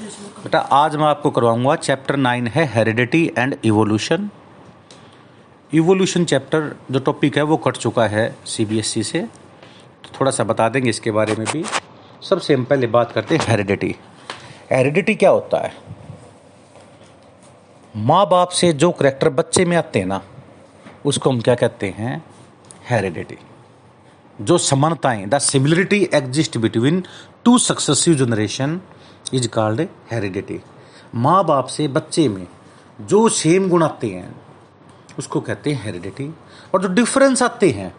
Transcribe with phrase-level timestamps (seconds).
[0.00, 4.28] बेटा, आज मैं आपको करवाऊँगा चैप्टर नाइन है heredity and evolution
[5.72, 10.68] evolution chapter जो टॉपिक है वो कट चुका है सीबीएसई से। तो थोड़ा सा बता
[10.68, 11.64] देंगे इसके बारे में भी।
[12.28, 13.94] सबसे हम पहले बात करते हैं हेरिडिटी
[14.70, 15.72] हेरिडिटी क्या होता है?
[17.94, 20.20] माँ बाप से जो करेक्टर बच्चे में आते हैं ना,
[21.04, 22.22] उसको हम क्या कहते हैं?
[22.90, 23.38] हेरिडिटी
[24.38, 27.04] जो समानताएँ the similarity exist between
[27.44, 28.80] two successive generation
[29.34, 30.60] is called heredity.
[31.14, 32.48] माँ बाप से बच्चे में
[33.00, 34.36] जो सेम गुण आते हैं,
[35.18, 36.34] उसको कहते हैं हेरिडिटी।
[36.74, 37.96] और जो डिफरेंस आते हैं,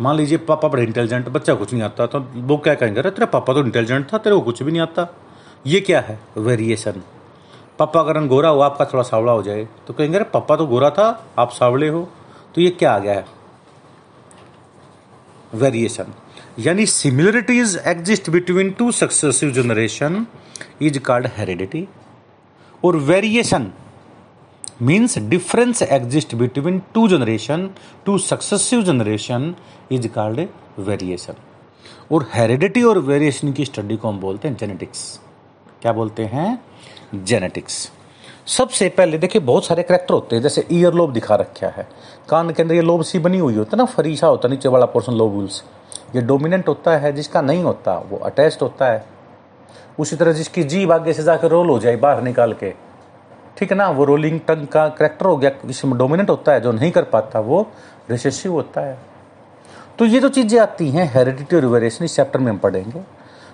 [0.00, 3.26] मान लीजिए पापा बड़े इंटेलिजेंट बच्चा कुछ नहीं आता तो वो क्या कहेंगे, अरे, तेरा
[3.26, 5.14] पापा तो इंटेलिजेंट था, तेरे को कुछ भी नहीं आता।
[5.66, 6.20] ये क्या है?
[6.36, 7.02] वेरिएशन
[7.78, 10.90] पापा अगर गोरा हो, आपका थोड़ा सावला हो जाए तो कहेंगे, अरे, पापा तो गोरा
[10.90, 12.08] था, आप सावले हो।
[12.54, 13.26] तो ये क्या आ गया है?
[15.54, 16.06] वेरिएशन
[16.58, 20.26] यानी similarities exist between two successive generation
[20.82, 21.86] is called heredity
[22.84, 23.70] और variation
[24.82, 27.68] means difference exist between two generation
[28.06, 29.54] two successive generation
[29.92, 30.48] is called
[30.88, 31.34] variation
[32.12, 35.20] और हेरिडिटी और वेरिएशन की स्टडी को हम बोलते हैं जेनेटिक्स
[35.82, 36.58] क्या बोलते हैं?
[37.14, 37.90] जेनेटिक्स
[38.48, 41.88] सबसे पहले देखिए, बहुत सारे करेक्टर होते हैं, जैसे ईयर लोब दिखा रखा है।
[42.30, 44.86] कान के अंदर ये लोब सी बनी हुई होती है ना, फरीसा होता नीचे वाला
[44.86, 45.62] पोर्सन लोबुल्स
[46.14, 49.04] ये डोमिनेंट होता है, जिसका नहीं होता, वो अटैच्ड होता है।
[49.98, 52.70] उसी तरह जिसकी जीभ आगे से जाकर रोल हो जाए, बाहर निकाल के।
[53.58, 53.88] ठीक है ना?
[53.90, 57.40] वो रोलिंग टंग का करेक्टर हो गया जिसमें डोमिनेंट होता है, जो नहीं कर पाता,
[57.40, 57.66] वो
[58.10, 58.98] रिसेसिव होता है।
[59.98, 63.00] तो ये जो चीज़ें आती हैं हेरिडिटी और वेरिएशन इस चैप्टर में हम पढ़ेंगे।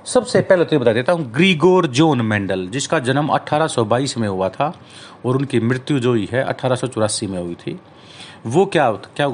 [0.05, 4.49] सबसे पहले तो ये बता देता हूँ ग्रीगोर जोन मेंडल जिसका जन्म 1822 में हुआ
[4.49, 4.73] था,
[5.27, 6.89] और उनकी मृत्यु जो ही है, अठारह
[7.23, 7.79] में हुई थी।
[8.47, 9.29] वो क्या क्या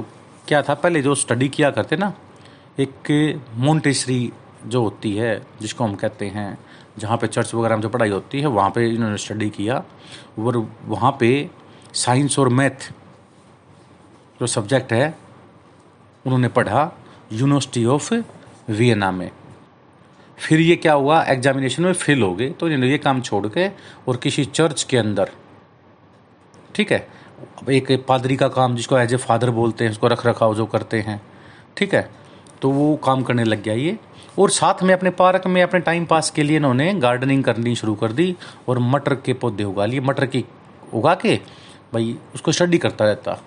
[0.48, 0.74] क्या था?
[0.74, 2.12] पहले जो स्टडी किया करते ना
[2.78, 4.32] एक मोन्टेसरी
[4.66, 6.58] जो होती है, जिसको हम कहते हैं,
[6.98, 9.82] जहाँ पे चर्च वगैरह में जो पढ़ाई होती है, वहाँ पे इन्होंने स्टडी किया।
[10.38, 11.48] और वहाँ पे
[11.94, 12.92] साइंस और मैथ
[14.40, 15.14] जो सब्जेक्ट है,
[16.24, 16.90] उन्होंने पढ़ा
[17.32, 18.14] यूनिवर्सिटी ऑफ़
[18.70, 19.30] वियना में।
[20.38, 23.68] फिर ये क्या हुआ, एग्जामिनेशन में फेल हो गए तो इन्होंने ये काम छोड़ के
[24.08, 25.30] और किसी चर्च के अंदर,
[26.74, 27.06] ठीक है
[27.70, 31.00] एक पादरी का काम जिसको एज ए फादर बोलते हैं, उसको रख रखाव जो करते
[31.00, 31.20] हैं,
[31.76, 32.08] ठीक है
[32.62, 33.96] तो वो काम करने लग गया ये।
[34.38, 37.94] और साथ में अपने पार्क में, अपने टाइम पास के लिए इन्होंने गार्डनिंग करनी शुरू
[37.94, 38.34] कर दी
[38.68, 40.44] और मटर के पौधे उगा लिए। मटर की
[40.94, 41.36] उगा के
[41.94, 43.38] भाई उसको स्टडी करता रहता।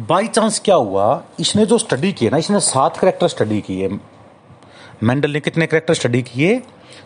[0.00, 1.22] बाई चांस क्या हुआ?
[1.40, 3.88] इसने जो स्टडी किए ना, इसने सात करेक्टर स्टडी किए।
[5.02, 6.60] मेंडल ने कितने करेक्टर स्टडी किए?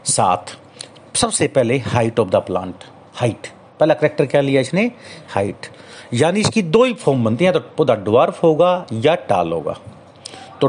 [0.05, 0.51] सात।
[1.15, 2.85] सबसे पहले height of the plant
[3.15, 3.47] height
[3.81, 4.91] पहला करेक्टर क्या लिया इसने?
[5.29, 5.67] हाइट
[6.15, 9.77] यानी इसकी दो ही फॉर्म बनती हैं तो पौधा ड्वार्फ होगा या टाल होगा।
[10.63, 10.69] तो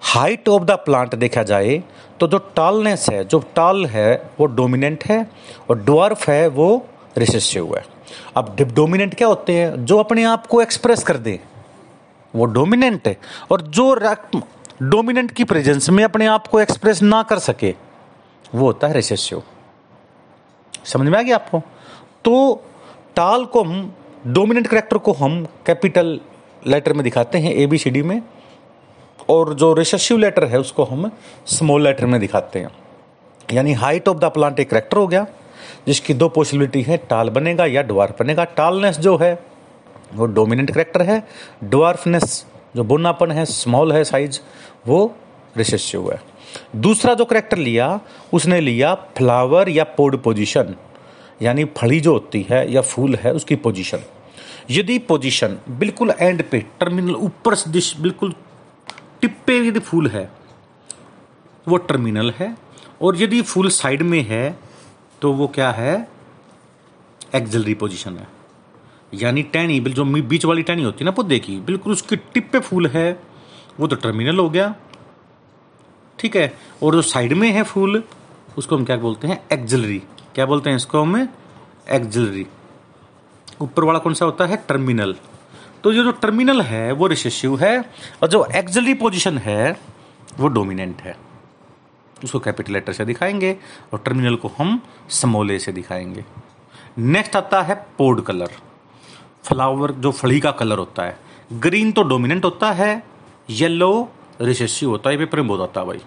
[0.00, 1.82] हाइट ऑफ़ द प्लांट देखा जाए
[2.20, 5.26] तो जो टालनेस है, जो टाल है, वो डोमिनेंट है
[5.70, 6.86] और ड्वार्फ है, वो
[7.18, 7.84] रिसेसिव है।
[8.36, 9.84] अब डोमिनेंट क्या होते हैं?
[9.84, 11.40] जो अपने आप को एक्सप्रेस कर दे,
[12.34, 13.16] वो डोमिनेंट है।
[13.50, 13.94] और जो
[14.82, 17.74] डोमिनेंट की प्रेजेंस में अपने आप को एक्सप्रेस ना कर सके,
[18.54, 19.42] वो होता है रिसेसिव
[20.84, 21.62] समझ में आ गया आपको?
[22.24, 22.62] तो
[23.16, 23.92] टाल को हम
[24.26, 26.20] डोमिनेंट करेक्टर को हम कैपिटल
[26.66, 28.22] लेटर में दिखाते हैं ए बी सी डी में।
[29.28, 31.10] और जो रिसेसिव लेटर है, उसको हम
[31.46, 32.70] स्मॉल लेटर में दिखाते हैं।
[33.52, 35.26] यानी हाइट ऑफ़ द प्लांट एक करेक्टर हो गया,
[35.86, 39.38] जिसकी दो पॉसिबिलिटी है, टाल बनेगा या डवार्फ बनेगा। टालनेस जो है,
[40.14, 41.22] वो डोमिनेंट करेक्टर है।
[41.64, 44.40] डवार्फनेस जो बुनापन है स्मॉल है साइज़
[44.86, 45.14] वो
[45.56, 46.20] रिसेसिव है।
[46.76, 48.00] दूसरा जो करेक्टर लिया,
[48.32, 50.74] उसने लिया फ्लावर या पोड पोजीशन
[51.42, 53.98] यानी फड़ी जो होती है या फूल है, उसकी पोजीशन
[54.70, 58.34] यदि पोजीशन बिल्कुल एंड पे टर्मिनल ऊपर से बिल्कुल
[59.24, 60.30] टिप पे यदि फूल है,
[61.66, 62.56] वो टर्मिनल है,
[63.02, 64.58] और यदि फूल साइड में है
[65.22, 66.08] तो वो क्या है?
[67.34, 68.26] एक्जलरी पोजीशन है।
[69.14, 72.60] यानी टहनी जो बीच वाली टहनी होती है ना पौधे की, बिल्कुल उसकी टिप पे
[72.60, 73.20] फूल है,
[73.80, 74.74] वो तो टर्मिनल हो गया।
[76.18, 76.52] ठीक है?
[76.82, 78.02] और जो साइड में है फूल,
[78.58, 79.42] उसको हम क्या बोलते हैं?
[79.52, 80.02] एक्जलरी
[80.34, 81.16] क्या बोलते हैं इसको हम?
[81.90, 82.46] एक्जलरी
[83.60, 84.64] ऊपर वाला कौन सा होता है?
[84.68, 85.14] टर्मिनल।
[85.84, 87.78] तो ये जो टर्मिनल है, वो रिसेसिव है
[88.22, 89.80] और जो एक्जलरी पोजिशन है,
[90.38, 91.16] वो डोमिनेंट है।
[92.24, 93.56] उसको कैपिटल लेटर से दिखाएँगे
[93.92, 96.24] और टर्मिनल को हम समोले से दिखाएँगे।
[96.98, 98.50] नेक्स्ट आता है पोड कलर
[99.44, 101.18] फ्लावर जो फली का कलर होता है।
[101.52, 103.02] ग्रीन तो डोमिनेंट होता है
[103.50, 104.08] येलो
[104.40, 106.00] रिसेसिव होता है। ये पेपर में बहुत आता है भाई।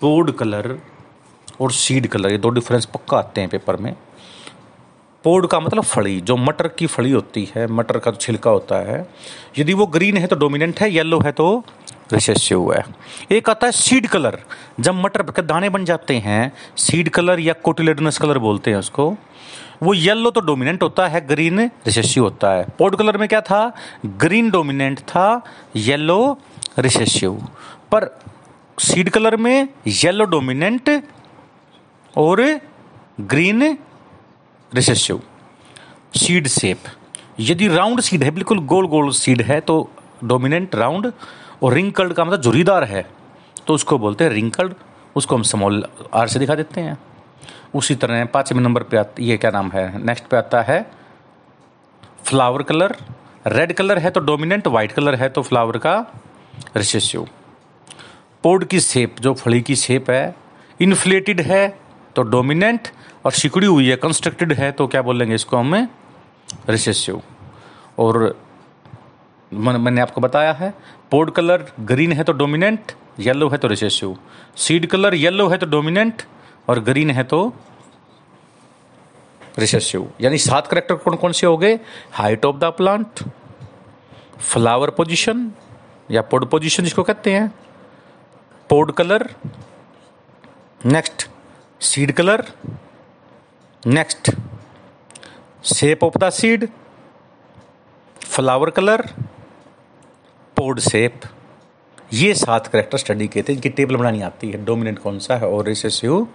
[0.00, 0.78] पोड कलर
[1.60, 3.96] और सीड कलर ये दो डिफरेंस पक्का आते हैं पेपर में।
[5.26, 8.98] पोड का मतलब फली, जो मटर की फली होती है, मटर का छिलका होता है,
[9.58, 11.64] यदि वो ग्रीन है तो डोमिनेंट है, येलो है तो
[12.12, 12.84] रिसेसिव है।
[13.30, 14.38] एक आता है सीड कलर,
[14.80, 19.08] जब मटर के दाने बन जाते हैं, सीड कलर या कोटिलेडनस कलर बोलते हैं उसको,
[19.82, 23.72] वो येलो तो डोमिनेंट होता है, ग्रीन रिसेसिव होता है। पोड कलर में क्या था?
[24.06, 25.42] ग्रीन डोमिनेंट था,
[25.76, 26.38] येलो
[26.78, 27.34] रिसेसिव।
[27.92, 28.08] पर
[28.78, 31.02] सीड कलर में येलो डोमिनेंट
[32.16, 32.60] और
[33.20, 33.76] ग्रीन
[34.72, 35.20] रिसेसिव।
[36.16, 36.84] सीड शेप
[37.40, 39.90] यदि राउंड सीड है, बिल्कुल गोल गोल सीड है तो
[40.24, 41.12] डोमिनेंट राउंड
[41.62, 43.04] और रिंकल्ड का मतलब जुरीदार है
[43.66, 44.74] तो उसको बोलते हैं रिंकल्ड।
[45.16, 45.84] उसको हम समोल
[46.14, 46.96] आर से दिखा देते हैं।
[47.74, 50.04] उसी तरह पाँचवें नंबर पे आता, ये क्या नाम है?
[50.04, 50.80] नेक्स्ट पे आता है
[52.24, 52.96] फ्लावर कलर।
[53.46, 55.94] रेड कलर है तो डोमिनेंट वाइट कलर है तो फ्लावर का
[56.76, 57.26] रिसेसिव।
[58.44, 60.34] पोड की शेप जो फड़ी की शेप है,
[60.80, 61.68] इन्फ्लेटेड है
[62.16, 62.88] तो डोमिनेंट
[63.26, 65.88] और सिकुड़ी हुई है कंस्ट्रक्टेड है तो क्या बोलेंगे इसको हमें?
[66.68, 67.22] रिसेसिव
[67.98, 68.18] और
[69.52, 70.72] मैंने आपको बताया है
[71.10, 74.16] पोड कलर ग्रीन है तो डोमिनेंट येलो है तो रिसेसिव
[74.56, 76.22] सीड कलर येलो है तो डोमिनेंट
[76.68, 77.40] और ग्रीन है तो
[79.58, 81.78] रिसेसिव यानी सात करेक्टर कौन कौन से हो गए?
[82.12, 83.22] Height of the plant
[84.40, 85.50] flower position
[86.10, 87.52] या पोड पोजीशन जिसको कहते हैं।
[88.70, 89.28] Pod colour
[90.84, 91.28] next
[91.80, 92.44] seed colour
[93.86, 94.30] next
[95.64, 96.68] shape of the seed
[98.20, 99.02] flower colour
[100.56, 101.20] pod shape
[102.12, 105.48] ये सात करेक्टर स्टडी के थे, इनकी टेबल बनानी आती है। डोमिनेंट कौन सा है
[105.48, 106.28] और रिसेसिव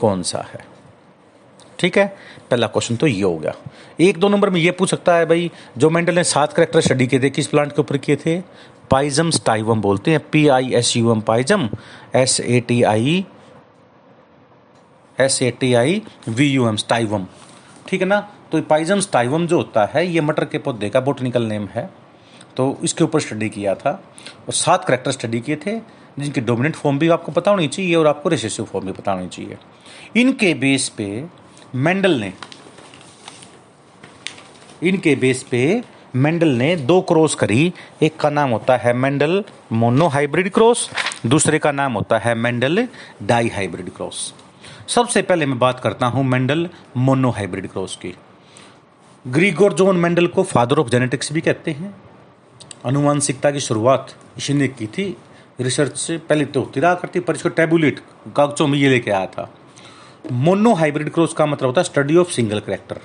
[0.00, 0.64] कौन सा है?
[1.78, 2.16] ठीक है?
[2.50, 3.54] पहला क्वेश्चन तो ये हो गया।
[4.00, 7.06] एक दो नंबर में ये पूछ सकता है भाई, जो मेंडल ने सात करेक्टर स्टडी
[7.06, 8.40] किए थे, किस प्लांट के ऊपर किए थे?
[8.90, 11.68] पाइजम स्टाइवम बोलते हैं। P I S U M pisum
[12.14, 13.26] S A T I
[15.20, 17.26] S A T I V U M sativum
[17.88, 18.20] ठीक है ना?
[18.52, 21.88] तो पाइजम स्टाइवम जो होता है, ये मटर के पौधे का बोटनिकल नेम है।
[22.56, 23.90] तो इसके ऊपर स्टडी किया था
[24.46, 25.78] और सात करेक्टर स्टडी किए थे,
[26.18, 29.28] जिनकी डोमिनेंट फॉर्म भी आपको पता होनी चाहिए और आपको रेसेसिव फॉर्म भी पता होनी
[29.28, 29.58] चाहिए।
[30.16, 31.24] इनके बेस पे
[31.76, 32.32] मेंडल ने,
[34.82, 35.82] इनके बेस पे
[36.16, 40.88] मेंडल ने दो क्रॉस करी। एक का नाम होता है मेंडल मोनो हाइब्रिड क्रॉस
[41.26, 42.86] दूसरे का नाम होता है मेंडल
[43.22, 44.32] डाई हाइब्रिड क्रॉस
[44.90, 48.14] सबसे पहले मैं बात करता हूँ मेंडल मोनो हाइब्रिड क्रॉस की।
[49.26, 51.94] ग्रीगोर जोन मेंडल को फादर ऑफ़ जेनेटिक्स भी कहते हैं।
[52.84, 55.16] अनुवांशिकता की शुरुआत इसी ने की थी।
[55.60, 58.00] रिसर्च से पहले तो होती रहा करती, पर इसको टेबुलेट
[58.36, 59.48] कागजों में ये लेके आया था।
[60.32, 63.00] मोनो हाइब्रिड क्रॉस का मतलब होता है स्टडी ऑफ़ सिंगल करेक्टर।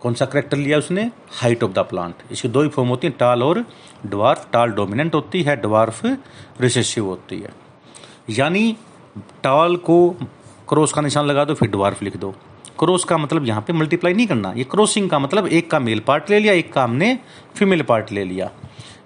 [0.00, 1.10] कौन सा करेक्टर लिया उसने?
[1.30, 2.14] Height of the plant.
[2.30, 3.64] इसकी दो ही फॉर्म होती है, टाल और
[4.06, 6.00] डवार्फ। टाल डोमिनेंट होती है, डवार्फ
[6.60, 7.50] रिसेसिव होती है।
[8.30, 8.76] यानी
[9.42, 9.98] टाल को
[10.72, 12.34] क्रॉस का निशान लगा दो, फिर डवार्फ लिख दो।
[12.78, 16.00] क्रॉस का मतलब यहाँ पे मल्टीप्लाई नहीं करना। ये क्रॉसिंग का मतलब एक का मेल
[16.00, 17.18] पार्ट ले लिया, एक का हमने
[17.56, 18.50] फीमेल पार्ट ले लिया।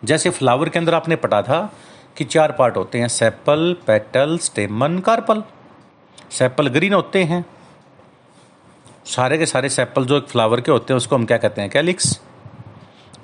[0.05, 1.73] जैसे फ्लावर के अंदर आपने पढ़ा था
[2.17, 5.43] कि चार पार्ट होते हैं sepal petal stamen carpel
[6.31, 7.45] sepal green होते हैं।
[9.05, 11.71] सारे के सारे सेपल जो एक फ्लावर के होते हैं, उसको हम क्या कहते हैं?
[11.71, 12.21] कैलिक्स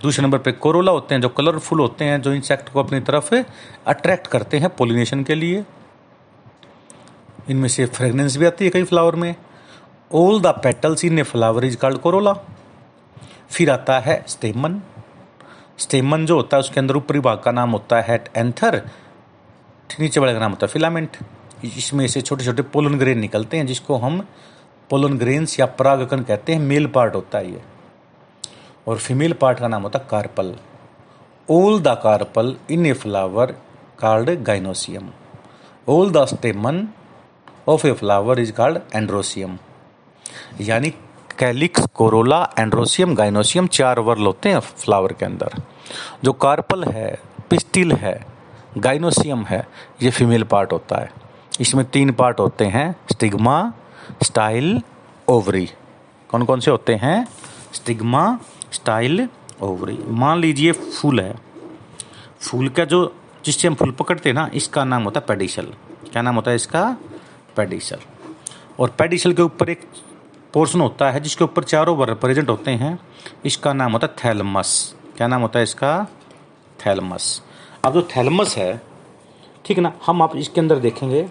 [0.02, 3.34] दूसरे नंबर पे कोरोला होते हैं, जो कलरफुल होते हैं, जो इंसेक्ट को अपनी तरफ़
[3.86, 5.64] अट्रैक्ट करते हैं पोलिनेशन के लिए।
[7.50, 9.34] इनमें से फ्रेगनेंस भी आती है कई फ्लावर में।
[10.10, 12.32] All the petals in a flower is called corolla
[13.50, 14.80] फिर आता है स्टेमन
[15.78, 18.80] स्टेमन जो होता है, उसके अंदर ऊपरी भाग का नाम होता है एंथर
[20.00, 21.16] नीचे वाले का नाम होता है फिलामेंट
[21.66, 24.20] इसमें से छोटे छोटे पोलन ग्रेन निकलते हैं, जिसको हम
[24.90, 27.62] पोलन ग्रेन्स या परागकन कहते हैं। मेल पार्ट होता है ये।
[28.88, 30.54] और फीमेल पार्ट का नाम होता है carpel
[31.50, 33.52] all the carpel in a flower
[33.98, 35.10] called gynoecium
[35.88, 36.88] all the stamen
[37.68, 39.58] of a flower is called androecium
[40.60, 40.90] यानी
[41.38, 45.62] कैलिक्स, कोरोला एंड्रोसियम गाइनोसियम चार वर्ल होते हैं फ्लावर के अंदर।
[46.24, 47.18] जो कार्पल है
[47.50, 48.14] पिस्टिल है
[48.78, 49.66] गाइनोसियम है,
[50.02, 51.10] ये फीमेल पार्ट होता है।
[51.60, 53.72] इसमें तीन पार्ट होते हैं स्टिग्मा
[54.22, 54.80] स्टाइल
[55.28, 55.66] ओवरी
[56.30, 57.26] कौन कौन से होते हैं?
[57.72, 58.38] स्टिग्मा
[58.72, 59.28] स्टाइल
[59.62, 61.34] ओवरी मान लीजिए फूल है।
[62.40, 63.14] फूल का जो,
[63.44, 65.72] जिससे हम फूल पकड़ते हैं ना, इसका नाम होता है पेडिशल।
[66.12, 66.96] क्या नाम होता है इसका?
[67.56, 67.98] पेडिशल।
[68.80, 69.88] और पेडिशल के ऊपर एक
[70.52, 72.98] पोर्शन होता है जिसके ऊपर चारों वर्ग प्रेजेंट होते हैं।
[73.44, 76.06] इसका नाम होता है थैलमस। क्या नाम होता है इसका?
[76.86, 77.42] थैलमस।
[77.84, 78.82] अब जो थैलमस है,
[79.64, 81.30] ठीक है ना, हम आप इसके अंदर देखेंगे।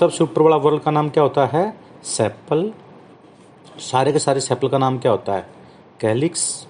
[0.00, 1.80] सबसे ऊपर वाला वर्ल का नाम क्या होता है?
[2.04, 2.72] सेपल।
[3.78, 5.50] सारे के सारे सेपल का नाम क्या होता है?
[6.00, 6.66] कैलिक्स।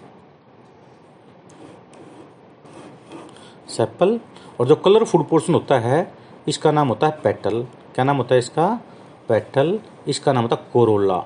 [3.69, 4.21] सेपल।
[4.61, 7.62] और जो कलरफुल पोर्शन होता है इसका नाम होता है पेटल।
[7.94, 8.80] क्या नाम होता है इसका?
[9.28, 9.78] पेटल।
[10.09, 11.25] इसका नाम होता है कोरोला।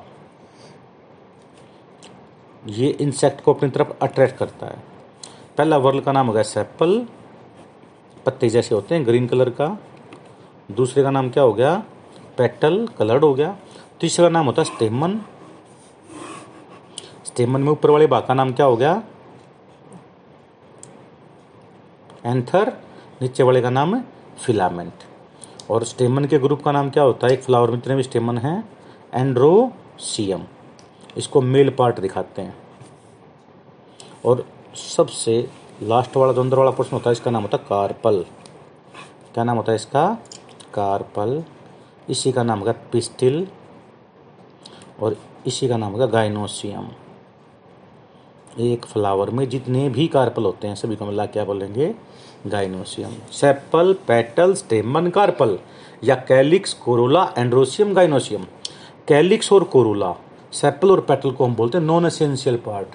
[2.67, 4.83] ये इंसेक्ट को अपनी तरफ़ अट्रैक्ट करता है।
[5.59, 7.07] पहला वर्ल का नाम हो गया सेपल
[8.27, 9.79] पत्ते जैसे होते हैं ग्रीन कलर का।
[10.71, 11.83] दूसरे का नाम क्या हो गया?
[12.39, 13.57] पेटल कलर्ड हो गया।
[14.01, 15.21] तीसरा नाम होता है स्टेमन
[17.25, 19.03] स्टेमन में ऊपर वाले भाग का नाम क्या हो गया?
[22.25, 22.73] एंथर
[23.23, 23.97] नीचे वाले का नाम
[24.39, 24.93] फिलामेंट।
[25.71, 27.33] और स्टेमन के ग्रुप का नाम क्या होता है?
[27.33, 28.69] एक फ्लावर में जितने भी स्टेमन हैं,
[29.15, 30.43] एंड्रोसियम।
[31.17, 32.57] इसको मेल पार्ट दिखाते हैं।
[34.25, 35.51] और सबसे
[35.83, 38.25] लास्ट वाला जो अंदर वाला प्रश्न होता है, इसका नाम होता है कार्पल।
[39.35, 40.19] क्या नाम होता है इसका?
[40.75, 41.45] कार्पल।
[42.11, 43.49] इसी का नाम होगा पिस्टिल।
[45.01, 46.89] और इसी का नाम होगा गाइनोसियम।
[48.61, 51.95] एक फ्लावर में जितने भी कार्पल होते हैं, सभी को मिला क्या बोलेंगे?
[52.47, 55.59] Gynoecium sepal petal stamen carpel
[56.05, 58.45] या calyx corolla androecium gynoecium
[59.09, 60.15] calyx और कोरोला
[60.53, 62.89] सेपल और पेटल को हम बोलते हैं नॉन एसेंशियल पार्ट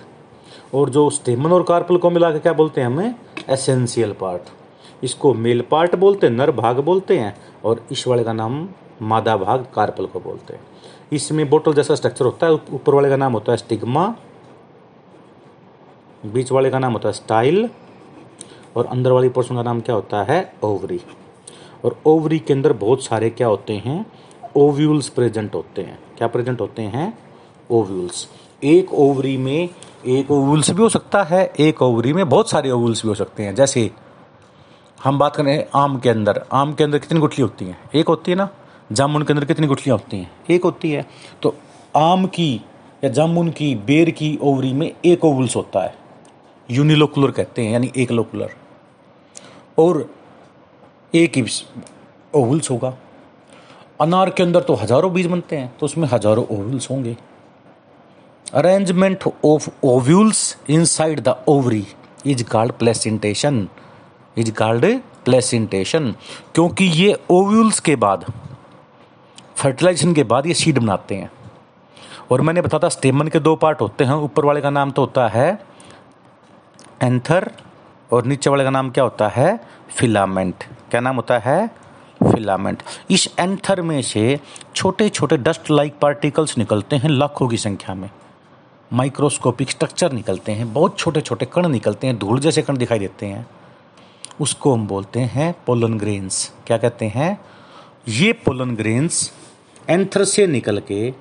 [0.76, 3.16] और जो स्टेमन और कार्पल को मिला के क्या बोलते हैं हमें?
[3.50, 4.42] एसेंशियल पार्ट
[5.04, 7.36] इसको मेल पार्ट बोलते हैं, नर भाग बोलते हैं,
[7.66, 8.68] और इस वाले का नाम
[9.02, 10.62] मादा भाग कार्पल को बोलते हैं।
[11.14, 14.16] इसमें बोटल जैसा स्ट्रक्चर होता है ऊपर वाले का नाम होता है स्टिग्मा
[16.26, 17.70] बीच वाले का नाम होता है स्टाइल,
[18.76, 20.54] और अंदर वाली पोर्शन का नाम क्या होता है?
[20.64, 21.02] ओवरी।
[21.86, 24.06] और ओवरी के अंदर बहुत सारे क्या होते हैं?
[24.56, 27.18] ओव्यूल्स प्रेजेंट होते हैं। क्या प्रेजेंट होते हैं?
[27.72, 28.30] ओव्यूल्स।
[28.64, 29.70] एक ओवरी में
[30.08, 33.44] एक ओव्यूल्स भी हो सकता है, एक ओवरी में बहुत सारे ओव्यूल्स भी हो सकते
[33.44, 33.92] हैं। जैसे
[35.04, 37.80] हम बात करें आम के अंदर। आम के अंदर कितनी गुठली होती हैं?
[37.96, 38.50] एक होती है ना?
[38.92, 40.32] जामुन के अंदर कितनी गुठलियाँ होती हैं?
[40.50, 41.06] एक होती है।
[41.42, 41.56] तो
[41.96, 42.62] आम की
[43.04, 45.99] या जामुन की, बेर की ओवरी में एक ओवल्स होता है।
[46.70, 48.50] यूनिलोकुलर कहते हैं, यानी एक लोकुलर
[49.78, 50.10] और
[51.14, 51.46] एक ही
[52.34, 52.94] ओवुल्स होगा।
[54.02, 57.16] अनार के अंदर तो हज़ारों बीज बनते हैं तो उसमें हज़ारों ओवुल्स होंगे।
[58.54, 61.86] Arrangement of ovules inside the ovary
[62.26, 63.68] is called placentation
[64.38, 64.86] is called
[65.26, 66.14] placentation
[66.56, 68.26] क्योंकि ये ओव्यूल्स के बाद
[69.56, 71.32] फर्टिलाइजेशन के बाद ये सीड बनाते हैं।
[72.32, 75.02] और मैंने बताया था स्टेमन के दो पार्ट होते हैं, ऊपर वाले का नाम तो
[75.02, 75.60] होता है
[77.04, 77.52] एंथर
[78.14, 79.60] और नीचे वाले का नाम क्या होता है?
[79.96, 81.68] फिलामेंट। क्या नाम होता है?
[82.24, 84.40] फिलामेंट। इस एंथर में से
[84.76, 88.10] छोटे छोटे डस्ट लाइक पार्टिकल्स निकलते हैं लाखों की संख्या में।
[88.94, 93.26] माइक्रोस्कोपिक स्ट्रक्चर निकलते हैं, बहुत छोटे छोटे कण निकलते हैं, धूल जैसे कण दिखाई देते
[93.26, 93.48] हैं।
[94.42, 97.40] उसको हम बोलते हैं पोलन ग्रेन्स। क्या कहते हैं?
[98.08, 99.32] ये पोलन ग्रेन्स
[99.90, 101.14] एंथर से निकल के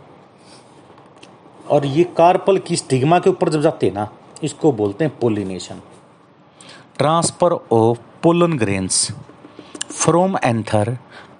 [1.71, 4.09] और ये कार्पल की स्टिग्मा के ऊपर जब जाते हैं ना
[4.45, 5.81] इसको बोलते हैं pollination
[6.99, 9.11] transfer of pollen grains
[9.93, 10.97] from anther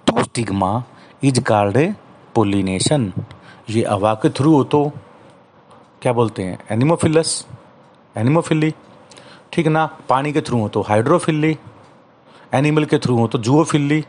[0.07, 0.71] to stigma
[1.23, 1.77] is called
[2.35, 3.11] pollination
[3.69, 4.91] ये हवा के थ्रू हो तो
[6.01, 6.57] क्या बोलते हैं?
[6.71, 7.45] एनिमोफिलस
[8.15, 8.73] एनिमोफिली
[9.53, 9.85] ठीक ना?
[10.09, 11.57] पानी के थ्रू हो तो हाइड्रोफिली
[12.53, 14.03] एनिमल के थ्रू हो तो जूओफिली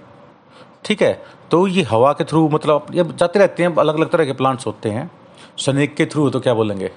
[0.84, 1.12] ठीक है?
[1.50, 4.66] तो ये हवा के थ्रू मतलब ये जाते रहते हैं अलग अलग तरह के प्लांट्स
[4.66, 5.10] होते हैं।
[5.58, 6.90] स्नेक के थ्रू हो तो क्या बोलेंगे?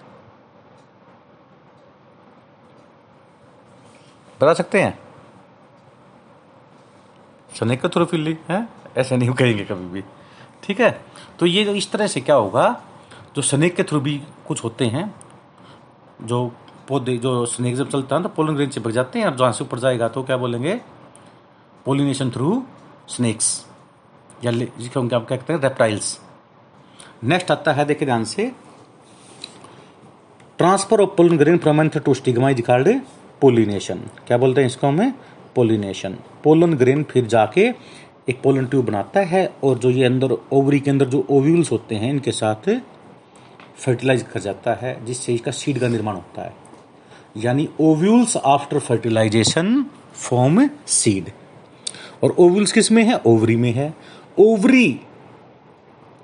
[4.44, 5.00] बता सकते हैं?
[7.50, 8.68] स्नेक के थ्रू फिल्ली है?
[8.98, 10.04] ऐसे नहीं कहेंगे कभी भी।
[10.64, 10.90] ठीक है?
[11.40, 12.82] तो ये इस तरह से क्या होगा,
[13.36, 15.14] जो स्नेक के थ्रू भी कुछ होते हैं,
[16.22, 16.46] जो
[16.88, 19.64] पौधे, जो स्नेक जब चलता है तो पोलन ग्रेन चिपक जाते हैं और जहाँ से
[19.64, 20.76] ऊपर जाएगा तो क्या बोलेंगे?
[21.86, 22.64] पोलिनेशन थ्रू
[23.10, 23.66] स्नेक्स
[24.46, 26.20] या जिसको हम क्या कहते हैं रेप्टाइल्स
[27.24, 28.52] नेक्स्ट आता है, देखिए ध्यान से।
[30.60, 32.88] Transfer of pollen grain from anther to stigma is called
[33.44, 35.14] pollination क्या बोलते हैं इसको हमें?
[35.56, 37.62] पोलिनेशन पोलन ग्रेन फिर जाके
[38.30, 41.96] एक पोलन ट्यूब बनाता है और जो ये अंदर ओवरी के अंदर जो ओव्यूल्स होते
[41.96, 42.70] हैं, इनके साथ
[43.78, 46.54] फर्टिलाइज कर जाता है, जिससे इसका सीड का निर्माण होता है।
[47.38, 51.32] यानी ovules after fertilization form seed
[52.24, 53.20] और ओव्यूल्स किसमें है?
[53.26, 53.94] ओवरी में है।
[54.40, 55.00] Ovary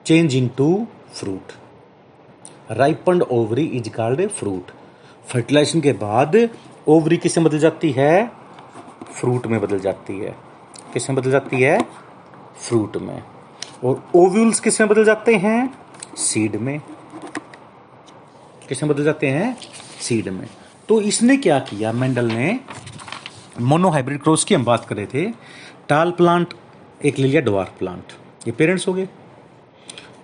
[0.05, 1.51] change into fruit
[2.71, 4.71] ripened ovary is called fruit
[5.27, 6.35] fertilization के बाद
[6.89, 8.31] ओवरी किसमें बदल जाती है?
[9.13, 10.35] फ्रूट में बदल जाती है।
[10.93, 11.83] किसमें बदल जाती है?
[12.57, 13.23] फ्रूट में।
[13.83, 15.73] और ओव्यूल्स किसमें बदल जाते हैं?
[16.15, 16.81] सीड में।
[18.69, 19.57] किसमें बदल जाते हैं?
[19.99, 20.47] सीड में।
[20.89, 21.91] तो इसने क्या किया?
[21.91, 22.59] मेंडल ने
[23.61, 25.31] मोनोहाइब्रिड क्रॉस की हम बात कर रहे थे।
[25.89, 26.53] टाल प्लांट,
[27.05, 28.03] एक ले लिया डवार्फ प्लांट।
[28.47, 29.09] ये पेरेंट्स हो गए।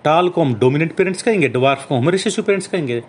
[0.04, 3.04] टाल को हम डोमिनेंट पेरेंट्स कहेंगे, डवार्फ को हम रिसेसिव पेरेंट्स कहेंगे।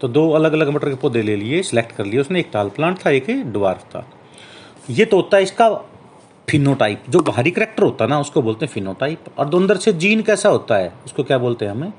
[0.00, 2.68] तो दो अलग अलग मटर के पौधे ले लिए सिलेक्ट कर लिए उसमें एक टाल
[2.68, 4.06] प्लांट था, एक डवार्फ था।
[4.90, 5.68] ये तो होता है इसका
[6.48, 9.92] फिनोटाइप जो बाहरी करेक्टर होता है ना, उसको बोलते हैं फिनोटाइप और दो अंदर से
[9.94, 11.92] जीन कैसा होता है, उसको क्या बोलते हैं हमें?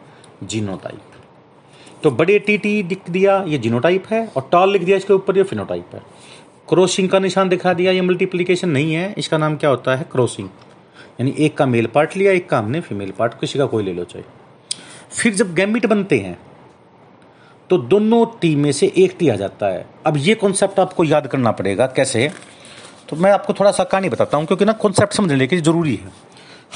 [0.43, 1.01] जीनोटाइप
[2.03, 5.37] तो बड़े टी टी लिख दिया, ये जीनोटाइप है, और टॉल लिख दिया, इसके ऊपर
[5.37, 6.01] ये फिनोटाइप है।
[6.69, 10.05] क्रॉसिंग का निशान दिखा दिया, ये मल्टीप्लीकेशन नहीं है, इसका नाम क्या होता है?
[10.11, 10.49] क्रॉसिंग
[11.19, 13.93] यानी एक का मेल पार्ट लिया, एक का हमने फीमेल पार्ट किसी का कोई ले
[13.93, 14.27] लो चाहिए
[15.11, 16.37] फिर जब गैमिट बनते हैं
[17.69, 21.27] तो दोनों टी में से एक टी आ जाता है। अब ये कॉन्सेप्ट आपको याद
[21.27, 22.31] करना पड़ेगा, कैसे?
[23.09, 26.11] तो मैं आपको थोड़ा सा कहानी बताता हूँ, क्योंकि ना कॉन्सेप्ट समझने के ज़रूरी है।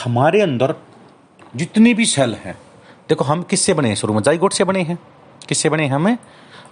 [0.04, 0.76] हमारे अंदर
[1.56, 2.58] जितनी भी सेल हैं,
[3.10, 3.96] देखो हम किससे बने हैं?
[3.96, 4.98] शुरू में जाइगोट से बने हैं।
[5.48, 6.18] किससे बने हैं हमें?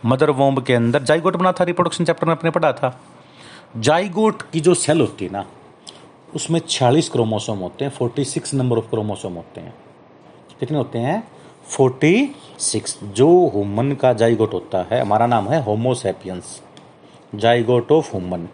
[0.05, 2.99] मदर वोम्ब के अंदर जाइगोट बना था रिप्रोडक्शन चैप्टर में अपने पढ़ा था।
[3.77, 5.45] जाइगोट की जो सेल होती है ना,
[6.35, 9.73] उसमें छियालीस क्रोमोसोम होते हैं forty six number of chromosome होते हैं।
[10.59, 11.23] कितने होते हैं?
[11.67, 16.61] फोर्टी सिक्स, जो हुमन का जाइगोट होता है, हमारा नाम है homo sapiens
[17.35, 18.47] zygote of human,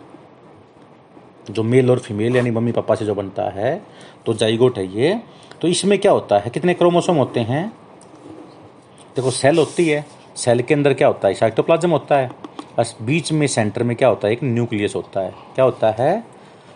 [1.52, 3.82] जो मेल और फीमेल, यानी मम्मी पापा से जो बनता है
[4.26, 5.22] तो जाइगोट है ये।
[5.62, 6.50] तो इसमें क्या होता है?
[6.50, 7.70] कितने क्रोमोसोम होते हैं?
[9.16, 10.06] देखो, सेल होती है।
[10.36, 11.34] सेल के अंदर क्या होता है?
[11.34, 12.32] साइटोप्लाज्म होता है।
[12.78, 14.34] बस बीच में, सेंटर में क्या होता है?
[14.34, 16.24] एक न्यूक्लियस होता है। क्या होता है?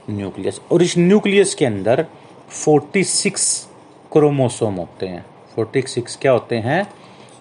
[0.10, 2.06] न्यूक्लियस। और इस न्यूक्लियस के अंदर
[2.52, 3.68] 46
[4.12, 5.26] क्रोमोसोम होते हैं।
[5.58, 6.94] 46 क्या होते हैं?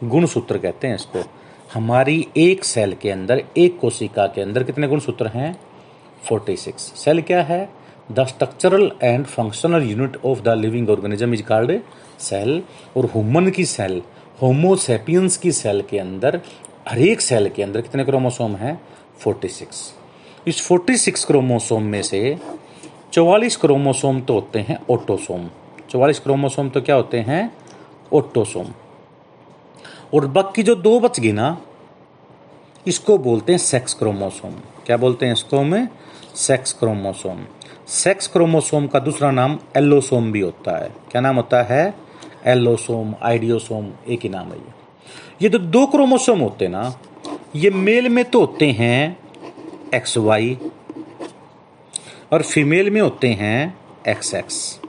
[0.05, 1.25] गुणसूत्र कहते हैं इसको।
[1.75, 5.61] हमारी एक सेल के अंदर, एक कोशिका के अंदर कितने गुणसूत्र हैं?
[6.31, 7.69] 46 सेल क्या है?
[8.13, 11.81] The structural and functional unit of the living organism is called
[12.21, 12.63] cell.
[12.97, 14.03] और ह्यूमन की सेल
[14.43, 16.41] होमोसेपियंस की सेल के अंदर,
[16.89, 18.81] हर एक सेल के अंदर कितने क्रोमोसोम हैं?
[19.25, 19.95] 46
[20.47, 22.39] इस 46 क्रोमोसोम में से
[23.13, 25.49] 44 क्रोमोसोम तो होते हैं ऑटोसोम।
[25.91, 27.57] 44 क्रोमोसोम तो क्या होते हैं?
[28.17, 28.67] ऑटोसोम
[30.15, 31.57] और बाकी जो दो बच गई ना,
[32.87, 34.53] इसको बोलते हैं सेक्स क्रोमोसोम।
[34.87, 35.89] क्या बोलते हैं इसको में
[36.37, 37.45] सेक्स क्रोमोसोम।
[37.89, 41.95] सेक्स क्रोमोसोम का दूसरा नाम एलोसोम भी होता है। क्या नाम होता है?
[42.47, 44.75] एलोसोम आइडियोसोम, एक ही नाम है ये।
[45.43, 46.95] ये तो दो क्रोमोसोम होते हैं ना,
[47.57, 49.19] ये मेल में तो होते हैं
[49.95, 50.59] एक्स वाई,
[52.33, 53.77] और फीमेल में होते हैं
[54.09, 54.81] एक्स एक्स।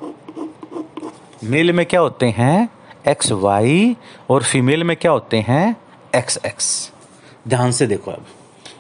[1.44, 2.70] मेल में क्या होते हैं?
[3.08, 3.96] एक्स वाई
[4.30, 5.76] और फीमेल में क्या होते हैं?
[6.16, 6.92] एक्स एक्स
[7.48, 8.26] ध्यान से देखो अब।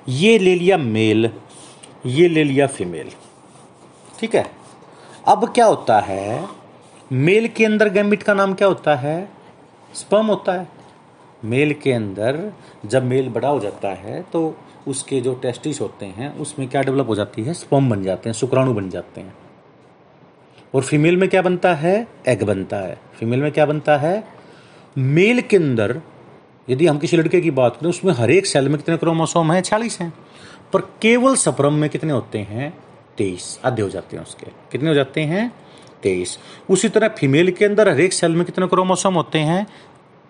[0.09, 1.29] ये ले लिया मेल
[2.05, 3.11] ये ले लिया फीमेल
[4.19, 4.45] ठीक है?
[5.27, 6.47] अब क्या होता है?
[7.11, 9.29] मेल के अंदर गैमिट का नाम क्या होता है?
[9.93, 10.67] स्पर्म होता है।
[11.45, 12.53] मेल के अंदर
[12.85, 14.55] जब मेल बड़ा हो जाता है तो
[14.87, 17.53] उसके जो टेस्टिस होते हैं, उसमें क्या डेवलप हो जाती है?
[17.53, 19.33] स्पर्म बन जाते हैं, शुक्राणु बन जाते हैं।
[20.75, 22.07] और फीमेल में क्या बनता है?
[22.27, 24.27] एग बनता है। फीमेल में क्या बनता है?
[24.97, 26.01] मेल के अंदर,
[26.69, 29.61] यदि हम किसी लड़के की बात करें, उसमें हर एक सेल में कितने क्रोमोसोम हैं?
[29.61, 30.13] छियालीस हैं।
[30.73, 32.77] पर केवल सप्रम में कितने होते हैं?
[33.17, 35.51] तेईस। आधे हो जाते हैं उसके। कितने हो जाते हैं?
[36.03, 39.67] तेईस। उसी तरह फीमेल के अंदर हर एक सेल में कितने क्रोमोसोम होते हैं?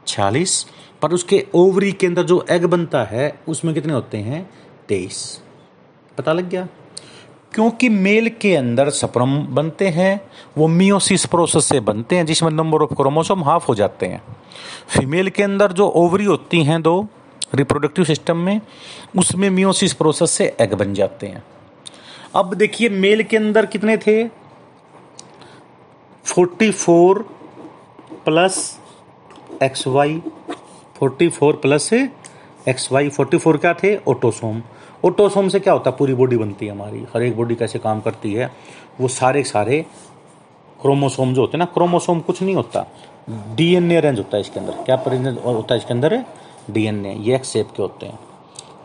[0.07, 0.65] छियालीस।
[1.01, 4.49] पर उसके ओवरी के अंदर जो एग बनता है, उसमें कितने होते हैं?
[4.87, 5.41] तेईस।
[6.17, 6.67] पता लग गया?
[7.53, 10.21] क्योंकि मेल के अंदर सप्रम बनते हैं,
[10.57, 14.23] वो मियोसिस प्रोसेस से बनते हैं, जिसमें नंबर ऑफ़ क्रोमोसोम हाफ़ हो जाते हैं।
[14.87, 17.07] फीमेल के अंदर जो ओवरी होती हैं दो,
[17.55, 18.61] रिप्रोडक्टिव सिस्टम में,
[19.17, 21.43] उसमें मियोसिस प्रोसेस से एग बन जाते हैं।
[22.35, 24.27] अब देखिए, मेल के अंदर कितने थे?
[26.25, 27.25] 44
[28.25, 28.79] plus
[29.63, 30.21] X Y,
[30.99, 33.97] forty four plus X Y, forty four क्या थे?
[33.97, 34.63] ऑटोसोम।
[35.05, 35.97] ऑटोसोम से क्या होता है?
[35.97, 38.51] पूरी बॉडी बनती है हमारी। हर एक बॉडी कैसे काम करती है,
[39.01, 39.85] वो सारे सारे
[40.81, 42.85] क्रोमोसोम जो होते हैं ना, क्रोमोसोम कुछ नहीं होता।
[43.29, 46.23] डीएनए अरेंज होता है इसके अंदर। क्या अरेंज होता है इसके अंदर?
[46.71, 48.19] डीएनए। ये एक शेप के होते हैं।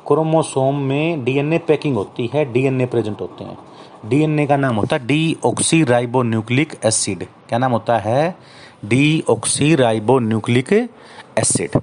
[0.06, 3.58] क्रोमोसोम में डीएनए पैकिंग होती है, डीएनए प्रेजेंट होते हैं।
[4.06, 8.34] डीएनए का नाम होता है deoxyribonucleic acid. क्या नाम होता है?
[10.18, 10.72] Deoxyribonucleic
[11.38, 11.80] acid.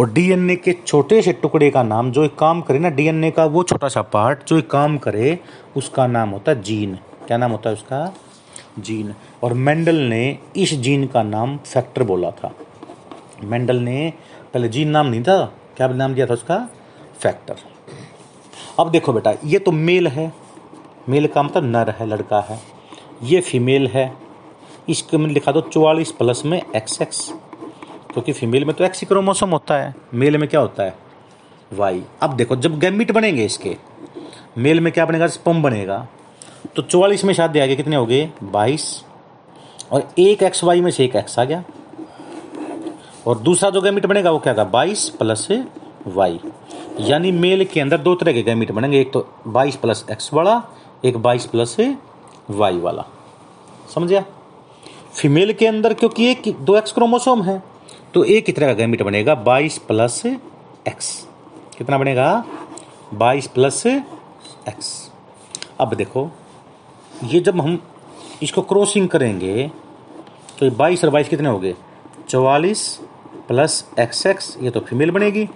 [0.00, 3.44] और डीएनए के छोटे से टुकड़े का नाम जो एक काम करे ना, डीएनए का
[3.44, 5.38] वो छोटा सा पार्ट जो एक काम करे,
[5.76, 8.14] उसका नाम होता है जीन। क्या नाम होता है उसका?
[8.78, 12.54] जीन। और मेंडल ने इस जीन का नाम फैक्टर बोला था।
[13.44, 14.12] मेंडल ने,
[14.54, 16.68] पहले जीन नाम नहीं था, क्या नाम दिया था उसका?
[17.20, 17.56] फैक्टर।
[18.78, 20.32] अब देखो बेटा, ये तो मेल है।
[21.08, 22.60] मेल का मतलब नर है, लड़का है।
[23.22, 24.16] ये फीमेल है।
[24.88, 27.34] इसके में लिखा दो चौवालीस प्लस में एक्स एक्स
[28.12, 30.96] क्योंकि फीमेल में तो एक्स क्रोमोसोम होता है। मेल में क्या होता है?
[31.72, 33.76] वाई अब देखो, जब गैमिट बनेंगे इसके
[34.58, 35.26] मेल में क्या बनेगा?
[35.26, 36.08] स्पम बनेगा।
[36.76, 38.30] तो चौवालीस में शादी आ गए कितने हो गए?
[38.42, 39.04] बाईस।
[39.92, 41.64] और एक एक्स वाई में से एक एक्स आ गया।
[43.26, 45.48] और दूसरा जो गैमिट बनेगा, वो क्या था बाईस प्लस
[46.06, 46.40] वाई
[47.00, 50.62] यानी मेल के अंदर दो तरह के गैमिट बनेंगे। एक तो बाईस प्लस एक्स वाला,
[51.04, 51.76] एक बाईस प्लस
[52.50, 53.04] वाई वाला।
[53.94, 54.24] समझ गया?
[55.14, 57.69] फीमेल के अंदर, क्योंकि एक, दो एक्स क्रोमोसोम है।
[58.14, 59.34] तो एक कितने का गैमिट बनेगा?
[59.34, 61.08] बाईस प्लस एक्स
[61.78, 62.44] कितना बनेगा?
[63.14, 65.10] बाईस प्लस एक्स
[65.80, 66.28] अब देखो,
[67.24, 67.78] ये जब हम
[68.42, 69.70] इसको क्रॉसिंग करेंगे
[70.58, 71.74] तो ये बाईस और बाईस कितने हो गए?
[72.28, 72.88] चवालीस
[73.48, 75.48] प्लस एक्स एक्स ये तो फीमेल बनेगी।